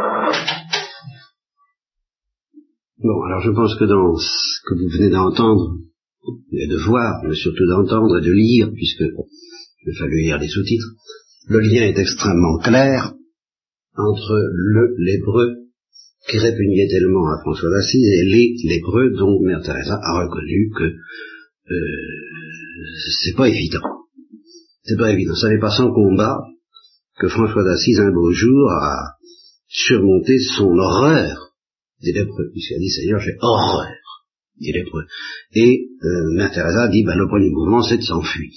[3.04, 5.78] Bon, alors je pense que dans ce que vous venez d'entendre,
[6.52, 10.48] et de voir, mais surtout d'entendre et de lire, puisque il a fallu lire les
[10.48, 10.92] sous-titres,
[11.48, 13.14] le lien est extrêmement clair
[13.98, 15.56] entre le l'hébreu
[16.30, 20.84] qui répugnait tellement à François d'Assise et les l'hébreu dont Mère Teresa a reconnu que
[20.84, 21.78] euh,
[23.24, 24.06] c'est pas évident.
[24.84, 25.34] C'est pas évident.
[25.34, 26.38] Ça n'est pas sans combat
[27.20, 29.16] que François d'Assise un beau jour a
[29.68, 31.51] surmonté son horreur
[32.04, 33.88] des lépreux, puisqu'il a dit Seigneur, j'ai horreur
[34.62, 34.84] des.
[35.54, 38.52] Et euh, Mère Teresa dit ben, le premier mouvement c'est de s'enfuir.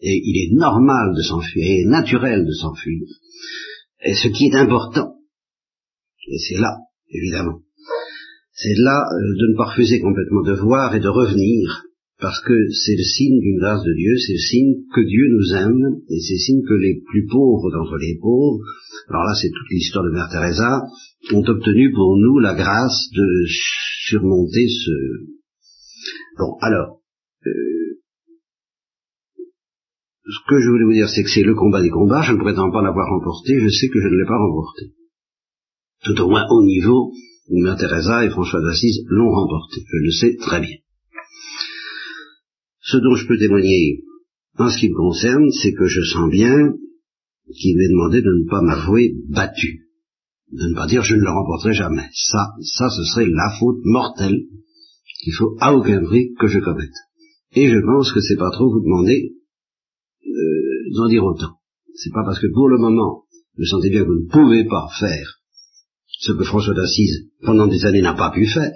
[0.00, 3.06] Et il est normal de s'enfuir, et naturel de s'enfuir.
[4.04, 5.14] Et ce qui est important,
[6.26, 6.76] Et c'est là,
[7.08, 7.60] évidemment.
[8.52, 11.84] C'est là euh, de ne pas refuser complètement de voir et de revenir,
[12.24, 15.52] parce que c'est le signe d'une grâce de Dieu, c'est le signe que Dieu nous
[15.60, 18.64] aime, et c'est le signe que les plus pauvres d'entre les pauvres,
[19.10, 20.84] alors là c'est toute l'histoire de Mère Teresa,
[21.34, 23.44] ont obtenu pour nous la grâce de
[24.08, 24.90] surmonter ce...
[26.38, 27.02] Bon, alors,
[27.44, 28.00] euh,
[30.24, 32.40] ce que je voulais vous dire, c'est que c'est le combat des combats, je ne
[32.40, 34.96] prétends pas l'avoir remporté, je sais que je ne l'ai pas remporté.
[36.04, 37.12] Tout au moins au niveau
[37.50, 40.78] Mère Teresa et François d'Assise l'ont remporté, je le sais très bien.
[42.84, 44.02] Ce dont je peux témoigner
[44.58, 46.54] en ce qui me concerne, c'est que je sens bien
[47.56, 49.88] qu'il m'est demandé de ne pas m'avouer battu,
[50.52, 52.08] de ne pas dire je ne le remporterai jamais.
[52.12, 54.38] Ça, ça, ce serait la faute mortelle
[55.22, 56.94] qu'il faut à aucun prix que je commette.
[57.52, 59.32] Et je pense que c'est pas trop vous demander
[60.26, 61.56] euh, d'en dire autant.
[61.94, 63.24] C'est pas parce que pour le moment,
[63.56, 65.40] vous sentez bien que vous ne pouvez pas faire
[66.06, 68.72] ce que François d'Assise, pendant des années, n'a pas pu faire,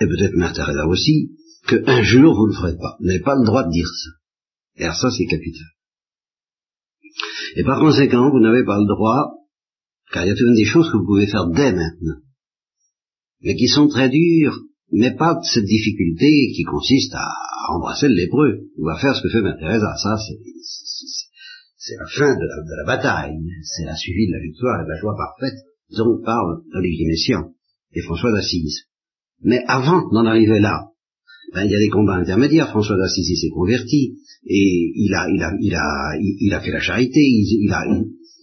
[0.00, 1.30] et peut-être Mère Teresa aussi,
[1.66, 2.96] qu'un jour vous ne ferez pas.
[3.00, 4.10] Vous n'avez pas le droit de dire ça.
[4.76, 5.66] Et alors ça, c'est capital.
[7.56, 9.34] Et par conséquent, vous n'avez pas le droit,
[10.12, 12.20] car il y a tout de même des choses que vous pouvez faire dès maintenant,
[13.42, 14.58] mais qui sont très dures,
[14.90, 17.28] mais pas de cette difficulté qui consiste à
[17.74, 19.98] embrasser le lépreux, ou à faire ce que fait Mère.
[19.98, 20.16] Ça,
[21.76, 24.84] c'est la fin de la, de la bataille, c'est la suivi de la victoire et
[24.84, 25.58] de la joie parfaite
[25.96, 27.52] dont parle Olivier Messiaen
[27.92, 28.84] et François d'Assise.
[29.42, 30.88] Mais avant d'en arriver là,
[31.54, 32.70] ben, il y a des combats intermédiaires.
[32.70, 36.80] François d'Assise s'est converti et il a, il a, il a, il, a fait la
[36.80, 37.20] charité.
[37.20, 37.84] Il, a,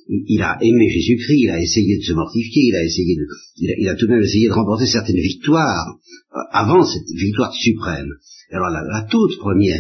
[0.08, 1.39] il, a aimé Jésus-Christ.
[1.39, 2.63] Il a essayé de se mortifier.
[2.67, 3.26] Il a essayé de,
[3.58, 5.97] il a, tout de même essayé de remporter certaines victoires
[6.34, 8.10] euh, avant cette victoire suprême.
[8.52, 9.78] Alors la, la toute première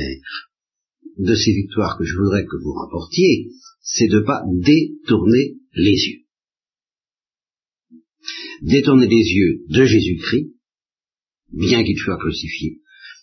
[1.17, 3.47] de ces victoires que je voudrais que vous remportiez,
[3.81, 6.21] c'est de pas détourner les yeux
[8.61, 10.53] détourner les yeux de Jésus-Christ,
[11.51, 12.79] bien qu'il soit crucifié,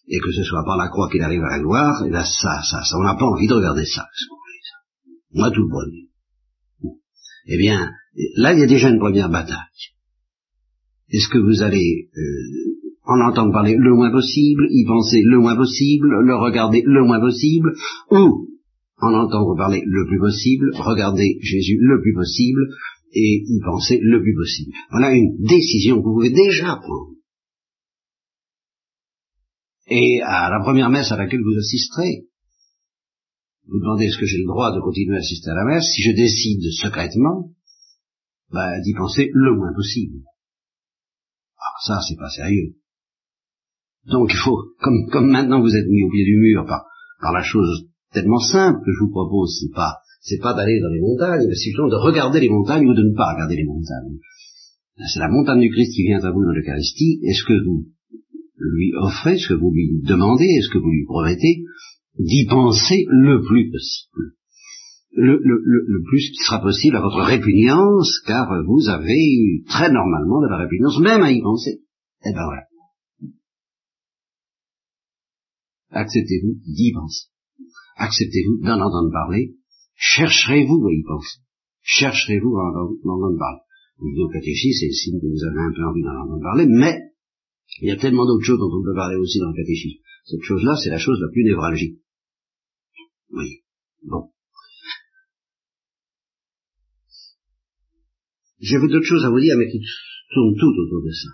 [0.08, 2.62] et que ce soit par la croix qu'il arrive à la gloire, et là, ça,
[2.62, 4.06] ça, ça, on n'a pas envie de regarder ça,
[5.32, 6.92] Moi, tout le bon.
[7.46, 7.90] Eh bien,
[8.36, 9.56] là, il y a déjà une première bataille.
[11.10, 15.56] Est-ce que vous allez euh, en entendre parler le moins possible, y penser le moins
[15.56, 17.72] possible, le regarder le moins possible,
[18.10, 18.48] ou
[19.00, 22.60] en entendre parler le plus possible, regarder Jésus le plus possible,
[23.14, 24.72] et y penser le plus possible?
[24.90, 27.17] Voilà une décision que vous pouvez déjà prendre.
[29.90, 32.26] Et à la première messe à laquelle vous assisterez,
[33.66, 36.02] vous demandez est-ce que j'ai le droit de continuer à assister à la messe, si
[36.02, 37.50] je décide secrètement,
[38.50, 40.20] bah, d'y penser le moins possible.
[41.58, 42.76] Ah, ça, c'est pas sérieux.
[44.06, 46.86] Donc il faut, comme, comme maintenant vous êtes mis au pied du mur par,
[47.20, 50.92] par la chose tellement simple que je vous propose, c'est pas c'est pas d'aller dans
[50.92, 53.64] les montagnes, mais c'est plutôt de regarder les montagnes ou de ne pas regarder les
[53.64, 54.18] montagnes.
[54.96, 57.20] C'est la montagne du Christ qui vient à vous dans l'Eucharistie.
[57.22, 57.86] Est-ce que vous
[58.58, 61.64] lui offrez, est-ce que vous lui demandez, est-ce que vous lui promettez
[62.18, 64.34] d'y penser le plus possible
[65.12, 70.58] le, plus qui sera possible à votre répugnance, car vous avez très normalement de la
[70.58, 71.80] répugnance même à y penser.
[72.24, 72.62] Eh ben voilà.
[75.90, 77.28] Acceptez-vous d'y penser.
[77.96, 79.54] Acceptez-vous d'en entendre parler
[79.96, 81.40] Chercherez-vous à y penser
[81.82, 83.60] Chercherez-vous à en entendre parler
[83.98, 87.07] Au catéchisme, c'est signe que vous avez un peu envie d'en entendre parler, mais
[87.80, 90.00] il y a tellement d'autres choses dont on peut parler aussi dans le catéchisme.
[90.24, 92.00] Cette chose-là, c'est la chose la plus névralgique.
[93.30, 93.62] Oui.
[94.02, 94.30] Bon.
[98.60, 99.80] J'avais d'autres choses à vous dire, mais qui
[100.34, 101.28] tournent tout autour de ça.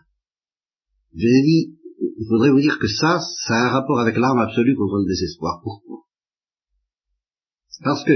[1.14, 1.78] Je ai dit,
[2.18, 5.06] il faudrait vous dire que ça, ça a un rapport avec l'arme absolue contre le
[5.06, 5.60] désespoir.
[5.62, 6.02] Pourquoi?
[7.82, 8.12] Parce que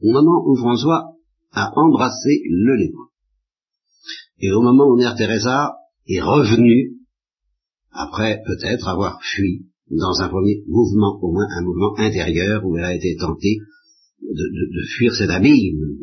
[0.00, 1.14] au moment où François
[1.52, 3.08] a embrassé le lépreux.
[4.38, 5.77] Et au moment où Mère Teresa
[6.08, 6.96] est revenue,
[7.90, 12.84] après peut-être avoir fui dans un premier mouvement, au moins un mouvement intérieur où elle
[12.84, 13.58] a été tentée
[14.20, 15.98] de, fuir cet abîme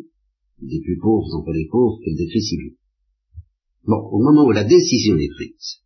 [0.60, 2.72] des plus pauvres entre les pauvres qu'elle décrit si bien.
[3.84, 5.80] Bon, au moment où la décision est prise,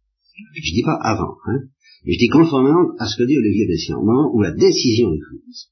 [0.55, 1.59] je dis pas avant, hein,
[2.05, 5.13] mais je dis conformément à ce que dit Olivier Messiaen, au moment où la décision
[5.13, 5.69] est prise,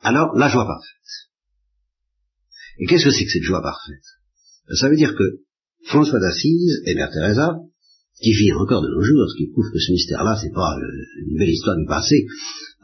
[0.00, 1.30] alors la joie parfaite.
[2.78, 4.04] Et qu'est-ce que c'est que cette joie parfaite?
[4.74, 5.45] Ça veut dire que
[5.86, 7.58] François d'Assise et Mère Teresa,
[8.20, 11.38] qui vit encore de nos jours, qui prouve que ce mystère-là, c'est pas euh, une
[11.38, 12.26] belle histoire du passé,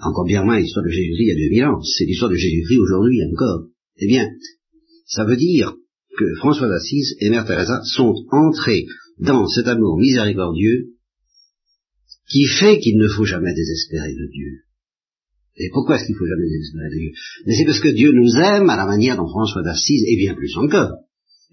[0.00, 2.78] encore bien moins l'histoire de Jésus-Christ il y a 2000 ans, c'est l'histoire de Jésus-Christ
[2.78, 3.66] aujourd'hui encore.
[3.96, 4.28] Eh bien,
[5.06, 5.74] ça veut dire
[6.16, 8.86] que François d'Assise et Mère Teresa sont entrés
[9.18, 10.92] dans cet amour miséricordieux
[12.28, 14.62] qui fait qu'il ne faut jamais désespérer de Dieu.
[15.56, 17.10] Et pourquoi est-ce qu'il faut jamais désespérer de Dieu?
[17.46, 20.34] Mais c'est parce que Dieu nous aime à la manière dont François d'Assise, et bien
[20.34, 20.92] plus encore,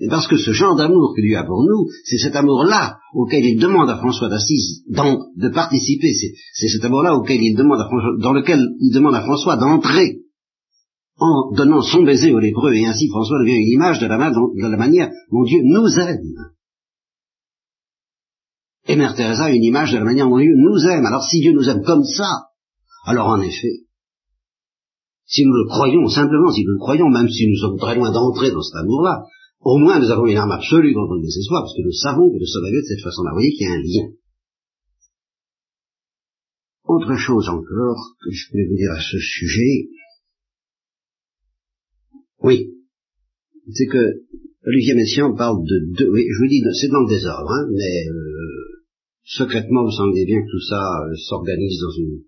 [0.01, 3.43] Et parce que ce genre d'amour que Dieu a pour nous, c'est cet amour-là auquel
[3.43, 6.13] il demande à François d'Assise de participer,
[6.53, 10.19] c'est cet amour-là auquel il demande à François, dans lequel il demande à François d'entrer
[11.17, 15.09] en donnant son baiser aux lépreux, et ainsi François devient une image de la, manière
[15.31, 16.53] dont Dieu nous aime.
[18.87, 21.05] Et Mère Teresa une image de la manière dont Dieu nous aime.
[21.05, 22.29] Alors si Dieu nous aime comme ça,
[23.05, 23.83] alors en effet,
[25.25, 28.11] si nous le croyons, simplement si nous le croyons, même si nous sommes très loin
[28.11, 29.25] d'entrer dans cet amour-là,
[29.61, 32.39] au moins nous avons une arme absolue contre le désespoir, parce que nous savons que
[32.39, 33.31] nous sommes de cette façon-là.
[33.31, 34.13] Vous voyez qu'il y a un lien.
[36.85, 39.89] Autre chose encore que je voulais vous dire à ce sujet,
[42.41, 42.73] oui,
[43.73, 44.25] c'est que
[44.65, 48.07] Olivier Messiaen parle de deux, oui, je vous dis, c'est dans le désordre, hein, mais
[48.09, 48.83] euh,
[49.23, 52.19] secrètement, vous sentez bien que tout ça euh, s'organise dans une,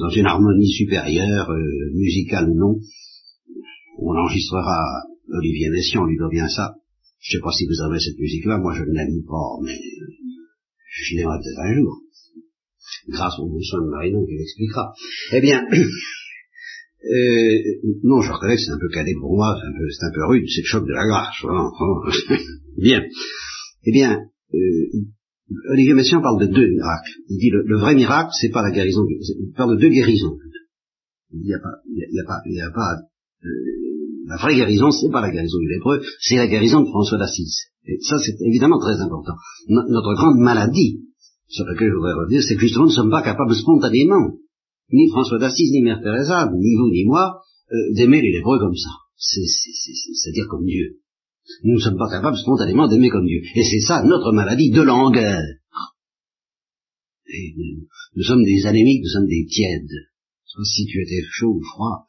[0.00, 2.80] dans une harmonie supérieure, euh, musicale ou non.
[3.98, 6.74] On enregistrera Olivier Messiaen, lui doit bien ça.
[7.20, 9.78] Je sais pas si vous avez cette musique-là, moi je ne l'aime pas, mais
[10.90, 12.00] je l'aimerai peut-être un jour.
[13.08, 14.92] Grâce au bon soin de Marinon qui l'expliquera.
[15.32, 17.58] Eh bien, euh,
[18.02, 20.62] non, je reconnais que c'est un peu cadet pour moi, c'est un peu, rude, c'est
[20.62, 21.42] le choc de la grâce.
[22.76, 23.02] bien.
[23.84, 24.18] Eh bien,
[24.54, 24.58] euh,
[25.70, 27.10] Olivier Messiaen parle de deux miracles.
[27.28, 30.38] Il dit le, vrai miracle, c'est pas la guérison, il parle de deux guérisons.
[31.32, 32.96] Il n'y a pas, il y a pas, il y a pas
[33.44, 33.81] euh,
[34.32, 37.68] la vraie guérison, c'est pas la guérison du lépreux, c'est la guérison de François d'Assise.
[37.84, 39.34] Et ça, c'est évidemment très important.
[39.68, 41.00] notre grande maladie,
[41.48, 44.38] sur laquelle je voudrais revenir, c'est que justement, nous ne sommes pas capables spontanément
[44.90, 47.40] ni François d'Assise, ni Mère Teresa, ni vous, ni moi,
[47.72, 48.90] euh, d'aimer les lépreux comme ça.
[49.16, 50.98] C'est-à-dire comme Dieu.
[51.64, 53.40] Nous ne sommes pas capables spontanément d'aimer comme Dieu.
[53.54, 55.42] Et c'est ça notre maladie de langueur.
[58.14, 60.08] Nous, sommes des anémiques, nous sommes des tièdes.
[60.64, 62.06] Si tu étais chaud ou froid,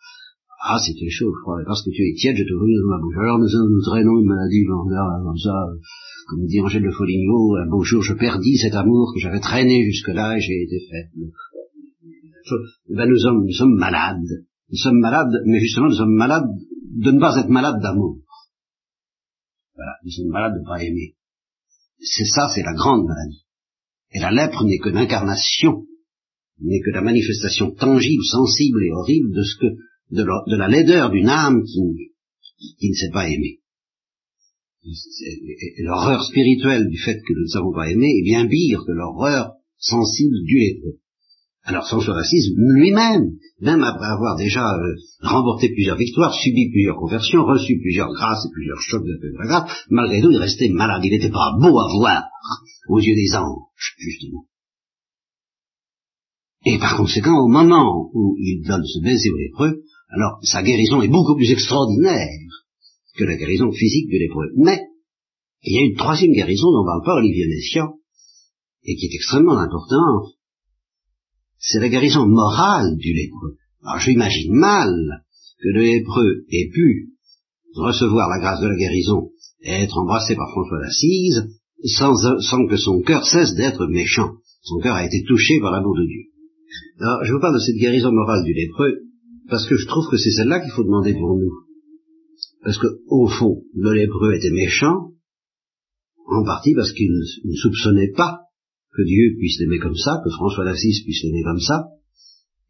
[0.66, 3.02] ah, es chaud ou froid, parce que tu es tiède, je te brûle dans ma
[3.02, 3.18] bouche.
[3.20, 5.56] Alors nous, nous traînons une maladie comme ça,
[6.28, 9.84] comme dit Angèle de Foligno, un beau jour je perdis cet amour que j'avais traîné
[9.86, 11.32] jusque-là et j'ai été faible
[12.90, 14.46] ben nous sommes, nous sommes malades.
[14.70, 16.50] Nous sommes malades, mais justement nous sommes malades
[16.96, 18.18] de ne pas être malades d'amour.
[19.76, 21.16] Voilà, nous sommes malades de ne pas aimer.
[22.00, 23.46] C'est ça, c'est la grande maladie.
[24.12, 25.86] Et la lèpre n'est que l'incarnation,
[26.60, 29.68] n'est que la manifestation tangible, sensible et horrible de ce que,
[30.12, 33.60] de, la laideur d'une âme qui, ne sait pas aimer.
[35.80, 39.54] L'horreur spirituelle du fait que nous ne savons pas aimer est bien pire que l'horreur
[39.78, 41.00] sensible du lépreux.
[41.66, 47.46] Alors François d'Assise lui-même, même après avoir déjà euh, remporté plusieurs victoires, subi plusieurs conversions,
[47.46, 51.12] reçu plusieurs grâces et plusieurs chocs de la grâce, malgré tout il restait malade, il
[51.12, 52.24] n'était pas beau à voir
[52.90, 54.46] aux yeux des anges, justement.
[56.66, 59.84] Et par conséquent, au moment où il donne ce baiser au lépreux,
[60.14, 62.30] alors sa guérison est beaucoup plus extraordinaire
[63.16, 64.52] que la guérison physique de lépreux.
[64.58, 64.80] Mais
[65.64, 67.94] il y a une troisième guérison dont parle pas Olivier Messiaen,
[68.84, 70.34] et qui est extrêmement importante,
[71.58, 73.56] c'est la guérison morale du lépreux.
[73.84, 74.94] Alors j'imagine mal
[75.60, 77.10] que le lépreux ait pu
[77.76, 81.48] recevoir la grâce de la guérison et être embrassé par François d'Assise
[81.86, 84.34] sans, sans que son cœur cesse d'être méchant.
[84.62, 86.24] Son cœur a été touché par l'amour de Dieu.
[87.00, 89.00] Alors je vous parle de cette guérison morale du lépreux
[89.50, 91.52] parce que je trouve que c'est celle-là qu'il faut demander pour nous.
[92.64, 95.12] Parce que, au fond, le lépreux était méchant,
[96.28, 98.40] en partie parce qu'il ne soupçonnait pas
[98.96, 101.90] que Dieu puisse l'aimer comme ça, que François d'Assise puisse l'aimer comme ça,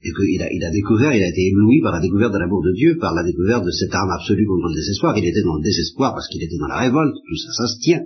[0.04, 2.74] et qu'il il a découvert, il a été ébloui par la découverte de l'amour de
[2.74, 5.18] Dieu, par la découverte de cette arme absolue contre le désespoir.
[5.18, 7.80] Il était dans le désespoir parce qu'il était dans la révolte, tout ça, ça se
[7.80, 8.04] tient.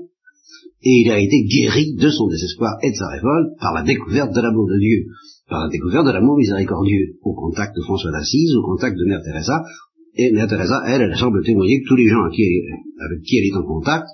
[0.84, 4.34] Et il a été guéri de son désespoir et de sa révolte par la découverte
[4.34, 5.06] de l'amour de Dieu,
[5.50, 9.22] par la découverte de l'amour miséricordieux, au contact de François d'Assise, au contact de Mère
[9.24, 9.64] Teresa,
[10.18, 13.56] et Mère Teresa, elle, elle semble témoigner que tous les gens avec qui elle est
[13.56, 14.08] en contact,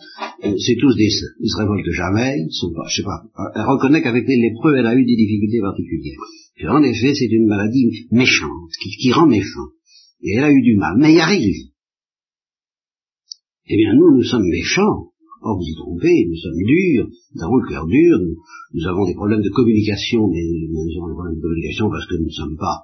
[0.43, 1.33] euh, c'est tous des saints.
[1.39, 3.23] Ils se révoltent jamais, ils sont pas, je sais pas.
[3.55, 6.19] Elle reconnaît qu'avec les lépreux, elle a eu des difficultés particulières.
[6.57, 9.71] Et en effet, c'est une maladie méchante, qui, rend méchant.
[10.21, 11.71] Et elle a eu du mal, mais y arrive.
[13.67, 15.09] Eh bien, nous, nous sommes méchants.
[15.41, 18.17] Or, vous y trompez, nous sommes durs, nous avons le cœur dur,
[18.73, 21.07] nous, avons des problèmes de communication, mais nous avons
[21.89, 22.83] parce que nous ne sommes pas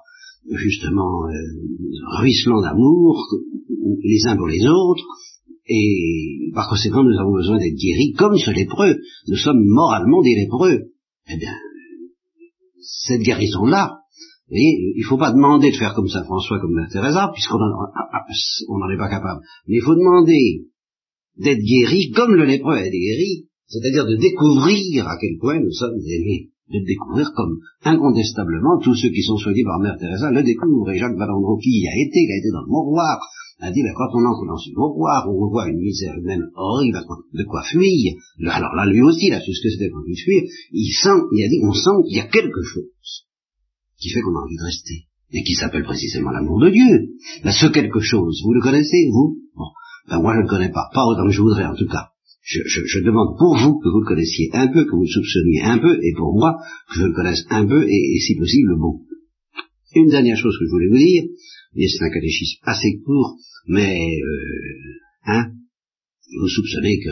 [0.50, 3.26] justement euh, ruisselant d'amour
[4.02, 5.04] les uns pour les autres,
[5.66, 8.96] et par conséquent nous avons besoin d'être guéris comme ce lépreux,
[9.28, 10.90] nous sommes moralement des lépreux.
[11.28, 11.54] Eh bien,
[12.80, 13.98] cette guérison-là,
[14.50, 18.90] il ne faut pas demander de faire comme Saint François, comme Mère Teresa, puisqu'on n'en
[18.90, 19.42] est pas capable.
[19.68, 20.64] Mais il faut demander
[21.36, 25.98] d'être guéri comme le lépreux est guéri, c'est-à-dire de découvrir à quel point nous sommes
[26.04, 30.90] aimés de découvrir comme incontestablement tous ceux qui sont soignés par Mère Teresa le découvrent.
[30.90, 33.18] Et Jacques Valandro qui y a été, qui a été dans le mouroir,
[33.60, 36.98] a dit, ben, quand on entre dans ce mouroir, on voit une misère humaine horrible,
[37.34, 38.14] de quoi fuir,
[38.46, 40.42] alors là, lui aussi, il a ce que c'était pour lui fuir,
[40.72, 43.26] il sent, il a dit, on sent qu'il y a quelque chose
[43.98, 47.16] qui fait qu'on a envie de rester, et qui s'appelle précisément l'amour de Dieu.
[47.44, 49.36] Ben, ce quelque chose, vous le connaissez, vous?
[49.54, 49.66] Bon.
[50.08, 52.09] ben, Moi, je ne le connais pas, pas autant que je voudrais, en tout cas.
[52.50, 55.08] Je, je, je, demande pour vous que vous le connaissiez un peu, que vous le
[55.08, 58.34] soupçonniez un peu, et pour moi, que je le connaisse un peu, et, et si
[58.34, 59.06] possible, bon.
[59.94, 61.24] Une dernière chose que je voulais vous dire,
[61.76, 63.36] et c'est un catéchisme assez court,
[63.68, 65.52] mais, euh, hein,
[66.40, 67.10] vous soupçonnez que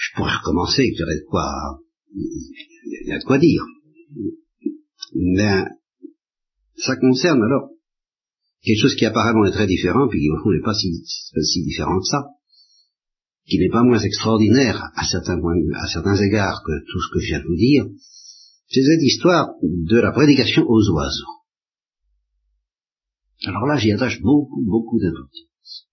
[0.00, 1.46] je pourrais recommencer, qu'il y aurait de quoi,
[2.16, 3.62] il y a de quoi dire.
[5.14, 5.62] Mais,
[6.78, 7.70] ça concerne alors
[8.64, 11.62] quelque chose qui apparemment est très différent, puis qui au fond n'est pas si, si
[11.64, 12.24] différent que ça,
[13.46, 15.38] qui n'est pas moins extraordinaire à certains
[15.74, 17.84] à certains égards que tout ce que je viens de vous dire,
[18.68, 21.34] c'est cette histoire de la prédication aux oiseaux.
[23.46, 25.88] Alors là, j'y attache beaucoup, beaucoup d'importance.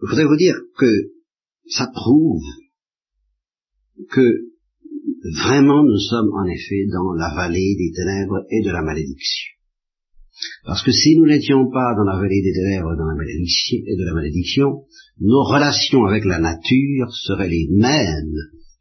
[0.00, 1.12] Je voudrais vous dire que
[1.68, 2.42] ça prouve
[4.10, 4.47] que
[5.36, 9.52] vraiment nous sommes en effet dans la vallée des ténèbres et de la malédiction.
[10.64, 14.84] Parce que si nous n'étions pas dans la vallée des ténèbres et de la malédiction,
[15.20, 18.36] nos relations avec la nature seraient les mêmes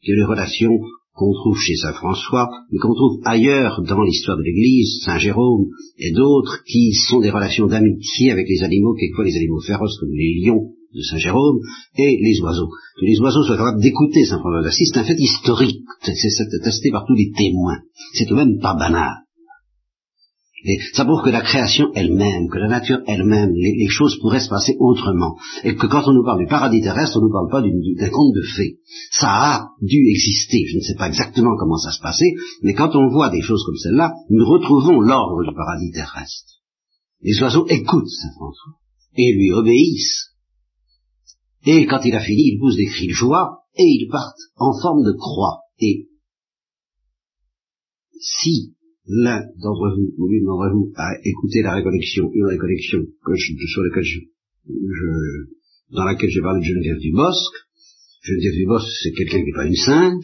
[0.06, 0.78] que les relations
[1.14, 5.66] qu'on trouve chez Saint François, mais qu'on trouve ailleurs dans l'histoire de l'Église, Saint Jérôme
[5.98, 10.14] et d'autres, qui sont des relations d'amitié avec les animaux, quelquefois les animaux féroces comme
[10.14, 11.60] les lions de Saint Jérôme,
[11.98, 12.70] et les oiseaux.
[13.00, 16.92] Que les oiseaux soient capables d'écouter Saint François d'Assise, c'est un fait historique, c'est attesté
[16.92, 17.80] par tous les témoins.
[18.14, 19.14] C'est tout même pas banal.
[20.64, 24.50] Et ça prouve que la création elle-même, que la nature elle-même, les, choses pourraient se
[24.50, 25.38] passer autrement.
[25.64, 28.10] Et que quand on nous parle du paradis terrestre, on ne nous parle pas d'un
[28.10, 28.80] conte de fées.
[29.12, 30.66] Ça a dû exister.
[30.68, 32.34] Je ne sais pas exactement comment ça se passait,
[32.64, 36.58] mais quand on voit des choses comme celle-là, nous retrouvons l'ordre du paradis terrestre.
[37.22, 38.74] Les oiseaux écoutent Saint François
[39.16, 40.27] et lui obéissent.
[41.68, 44.72] Et quand il a fini, ils poussent des cris de joie et ils partent en
[44.82, 45.64] forme de croix.
[45.80, 46.08] Et
[48.22, 48.74] si
[49.06, 53.54] l'un d'entre vous ou l'une d'entre vous a écouté la récollection, une récollection que je,
[53.68, 54.20] sur laquelle je,
[54.66, 57.56] je, dans laquelle j'ai parlé de Geneviève du Bosque.
[58.22, 60.24] Geneviève du Bosque, c'est quelqu'un qui n'est pas une sainte,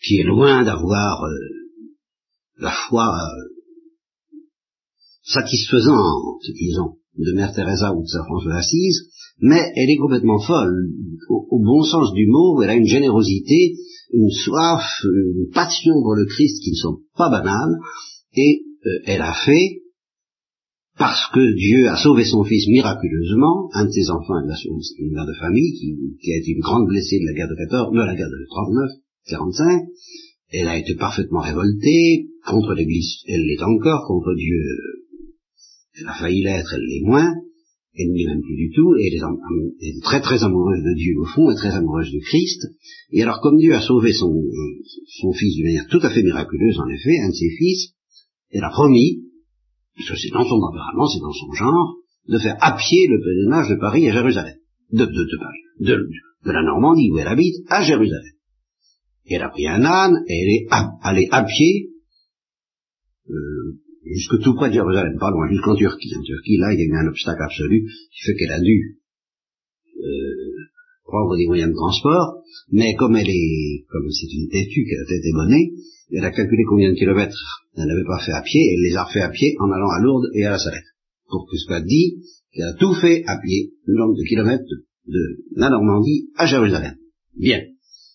[0.00, 1.34] qui est loin d'avoir euh,
[2.58, 4.38] la foi euh,
[5.24, 9.10] satisfaisante, disons, de Mère Teresa ou de Saint François d'Assise,
[9.40, 10.90] mais elle est complètement folle,
[11.28, 13.76] au, bon sens du mot, elle a une générosité
[14.12, 17.78] une soif, une passion pour le Christ qui ne sont pas banales,
[18.34, 19.82] et euh, elle a fait,
[20.98, 24.34] parce que Dieu a sauvé son fils miraculeusement, un de ses enfants,
[24.98, 25.72] une mère de famille,
[26.20, 28.46] qui, a été une grande blessée de la guerre de 14, de la guerre de
[28.48, 28.90] 39,
[29.28, 29.82] 45,
[30.52, 34.60] elle a été parfaitement révoltée, contre l'Église, elle l'est encore, contre Dieu,
[36.00, 37.32] elle a failli l'être, elle l'est moins,
[38.00, 41.50] est même plus du tout, et elle est, très très amoureuse de Dieu au fond,
[41.50, 42.66] et très amoureuse du Christ.
[43.12, 44.32] Et alors comme Dieu a sauvé son,
[45.20, 47.94] son fils d'une manière tout à fait miraculeuse, en effet, un de ses fils,
[48.50, 49.22] elle a promis,
[49.94, 51.96] puisque c'est dans son tempérament, c'est dans son genre,
[52.28, 54.56] de faire à pied le pèlerinage de Paris à Jérusalem.
[54.92, 56.08] De, de, de Paris, de,
[56.46, 58.32] de, la Normandie où elle habite à Jérusalem.
[59.26, 60.66] Et elle a pris un âne, et elle est
[61.02, 61.90] allée à pied,
[63.28, 63.78] euh,
[64.14, 66.12] jusque tout près de Jérusalem, pas loin, jusqu'en Turquie.
[66.16, 68.98] En Turquie, là, il y a eu un obstacle absolu qui fait qu'elle a dû
[69.98, 70.50] euh,
[71.04, 72.42] prendre des moyens de transport,
[72.72, 75.72] mais comme elle est, comme c'est une têtue qui a tête émonnée,
[76.12, 77.36] elle a calculé combien de kilomètres
[77.76, 79.90] elle n'avait pas fait à pied, et elle les a refait à pied en allant
[79.90, 80.84] à Lourdes et à la Salette.
[81.28, 84.64] Pour que ce soit dit qu'elle a tout fait à pied, le nombre de kilomètres
[85.06, 86.96] de la Normandie à Jérusalem.
[87.36, 87.60] Bien.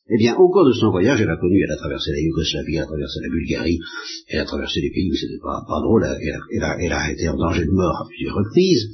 [0.08, 2.76] Eh bien, au cours de son voyage, elle a connu, elle a traversé la Yougoslavie,
[2.76, 3.80] elle a traversé la Bulgarie,
[4.28, 7.66] elle a traversé des pays où c'était pas, pas drôle, elle a, été en danger
[7.66, 8.92] de mort à plusieurs reprises,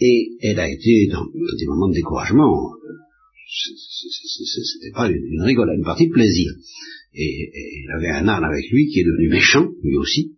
[0.00, 2.72] et elle a été dans des moments de découragement.
[3.48, 6.52] C'était pas une, une rigolade, une partie de plaisir.
[7.14, 7.50] Et,
[7.86, 10.36] elle avait un âne avec lui qui est devenu méchant, lui aussi.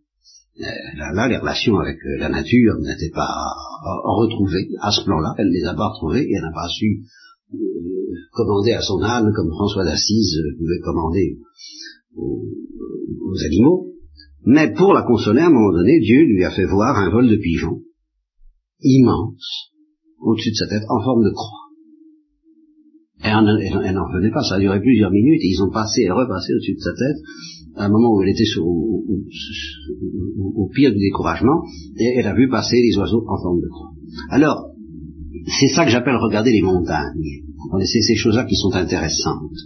[0.56, 3.34] Là, là les relations avec la nature n'étaient pas
[4.04, 7.02] retrouvées à ce plan-là, elle les a pas retrouvées et elle n'a pas su
[8.32, 11.38] commander à son âne comme François d'Assise pouvait commander
[12.16, 12.44] aux,
[13.44, 13.86] animaux.
[14.44, 17.28] Mais pour la consoler, à un moment donné, Dieu lui a fait voir un vol
[17.28, 17.82] de pigeons
[18.82, 19.70] immense
[20.20, 21.70] au-dessus de sa tête en forme de croix.
[23.22, 26.10] Et elle n'en venait pas, ça a duré plusieurs minutes, et ils ont passé et
[26.10, 27.18] repassé au-dessus de sa tête,
[27.76, 29.04] à un moment où elle était au,
[30.56, 31.62] au, pire du découragement,
[31.96, 33.92] et elle a vu passer les oiseaux en forme de croix.
[34.30, 34.69] Alors,
[35.46, 37.42] c'est ça que j'appelle regarder les montagnes.
[37.84, 39.56] C'est ces choses-là qui sont intéressantes.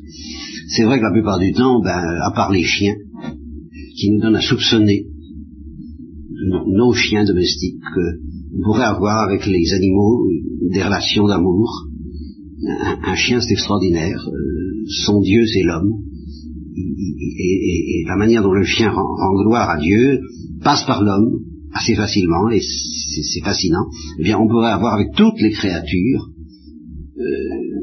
[0.68, 2.97] C'est vrai que la plupart du temps, ben, à part les chiens,
[3.97, 5.07] qui nous donne à soupçonner
[6.66, 10.27] nos chiens domestiques que pourrait avoir avec les animaux
[10.72, 11.87] des relations d'amour.
[13.05, 14.27] Un, chien, c'est extraordinaire.
[14.27, 16.03] Euh, son Dieu, c'est l'homme.
[16.77, 20.20] Et, la manière dont le chien rend, gloire à Dieu
[20.62, 21.41] passe par l'homme
[21.75, 23.87] assez facilement, et c'est fascinant.
[24.18, 26.31] Eh bien, on pourrait avoir avec toutes les créatures
[27.18, 27.75] euh,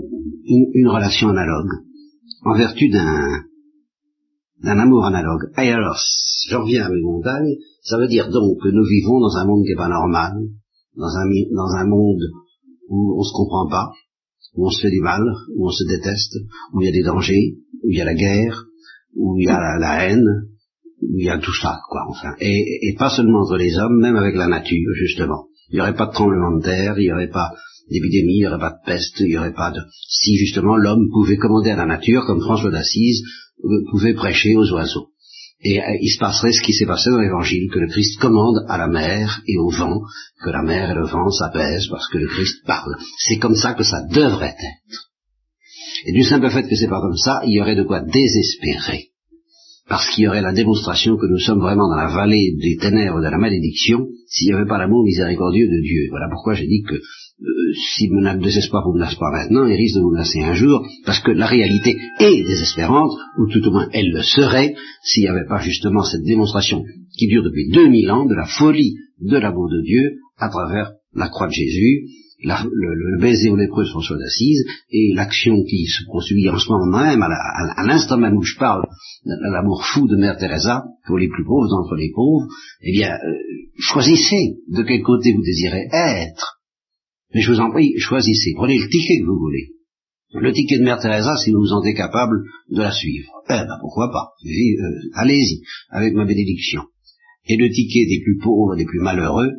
[0.73, 1.69] une relation analogue,
[2.43, 3.43] en vertu d'un
[4.63, 5.51] amour analogue.
[5.57, 5.97] Et alors,
[6.47, 9.63] je reviens à mes montagnes, ça veut dire donc que nous vivons dans un monde
[9.63, 10.33] qui n'est pas normal,
[10.95, 12.21] dans un, dans un monde
[12.89, 13.91] où on se comprend pas,
[14.55, 15.21] où on se fait du mal,
[15.55, 16.37] où on se déteste,
[16.73, 18.65] où il y a des dangers, où il y a la guerre,
[19.15, 20.27] où il y a la, haine,
[21.01, 22.33] il y a tout ça, quoi, enfin.
[22.39, 25.47] Et, pas seulement entre les hommes, même avec la nature, justement.
[25.69, 27.51] Il n'y aurait pas de tremblement de terre, il n'y aurait pas
[27.89, 29.79] d'épidémie, il n'y aurait pas de peste, il n'y aurait pas de...
[30.07, 33.23] Si justement l'homme pouvait commander à la nature, comme François d'Assise
[33.89, 35.09] pouvait prêcher aux oiseaux.
[35.63, 38.65] Et euh, il se passerait ce qui s'est passé dans l'évangile, que le Christ commande
[38.67, 40.01] à la mer et au vent,
[40.43, 42.95] que la mer et le vent s'apaisent parce que le Christ parle.
[43.17, 45.09] C'est comme ça que ça devrait être.
[46.07, 49.10] Et du simple fait que c'est pas comme ça, il y aurait de quoi désespérer.
[49.91, 53.19] Parce qu'il y aurait la démonstration que nous sommes vraiment dans la vallée des ténèbres
[53.19, 56.07] de la malédiction, s'il n'y avait pas l'amour miséricordieux de Dieu.
[56.11, 59.97] Voilà pourquoi j'ai dit que euh, si le désespoir vous menace pas maintenant, il risque
[59.97, 63.89] de vous menacer un jour, parce que la réalité est désespérante, ou tout au moins
[63.91, 66.85] elle le serait, s'il n'y avait pas justement cette démonstration
[67.17, 71.27] qui dure depuis 2000 ans de la folie de l'amour de Dieu à travers la
[71.27, 72.05] croix de Jésus,
[72.43, 77.03] le, baiser au lépreux de François d'Assise, et l'action qui se poursuit en ce moment
[77.03, 78.83] même, à l'instant même où je parle,
[79.25, 82.47] l'amour fou de Mère Teresa pour les plus pauvres d'entre les pauvres,
[82.81, 83.33] eh bien, euh,
[83.77, 86.61] choisissez de quel côté vous désirez être.
[87.33, 89.69] Mais je vous en prie, choisissez, prenez le ticket que vous voulez.
[90.33, 93.29] Le ticket de Mère Teresa, si vous vous sentez capable de la suivre.
[93.49, 96.83] Eh ben, pourquoi pas euh, Allez-y, avec ma bénédiction.
[97.45, 99.49] Et le ticket des plus pauvres, des plus malheureux,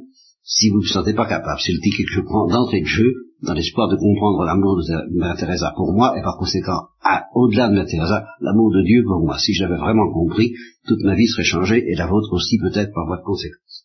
[0.45, 2.87] si vous ne vous sentez pas capable, c'est le ticket que je prends d'entrée de
[2.87, 3.13] jeu,
[3.43, 6.89] dans l'espoir de comprendre l'amour de Mère Teresa pour moi, et par conséquent,
[7.35, 9.39] au-delà de Mère Teresa, l'amour de Dieu pour moi.
[9.39, 10.53] Si j'avais vraiment compris,
[10.87, 13.82] toute ma vie serait changée, et la vôtre aussi peut-être par voie de conséquence.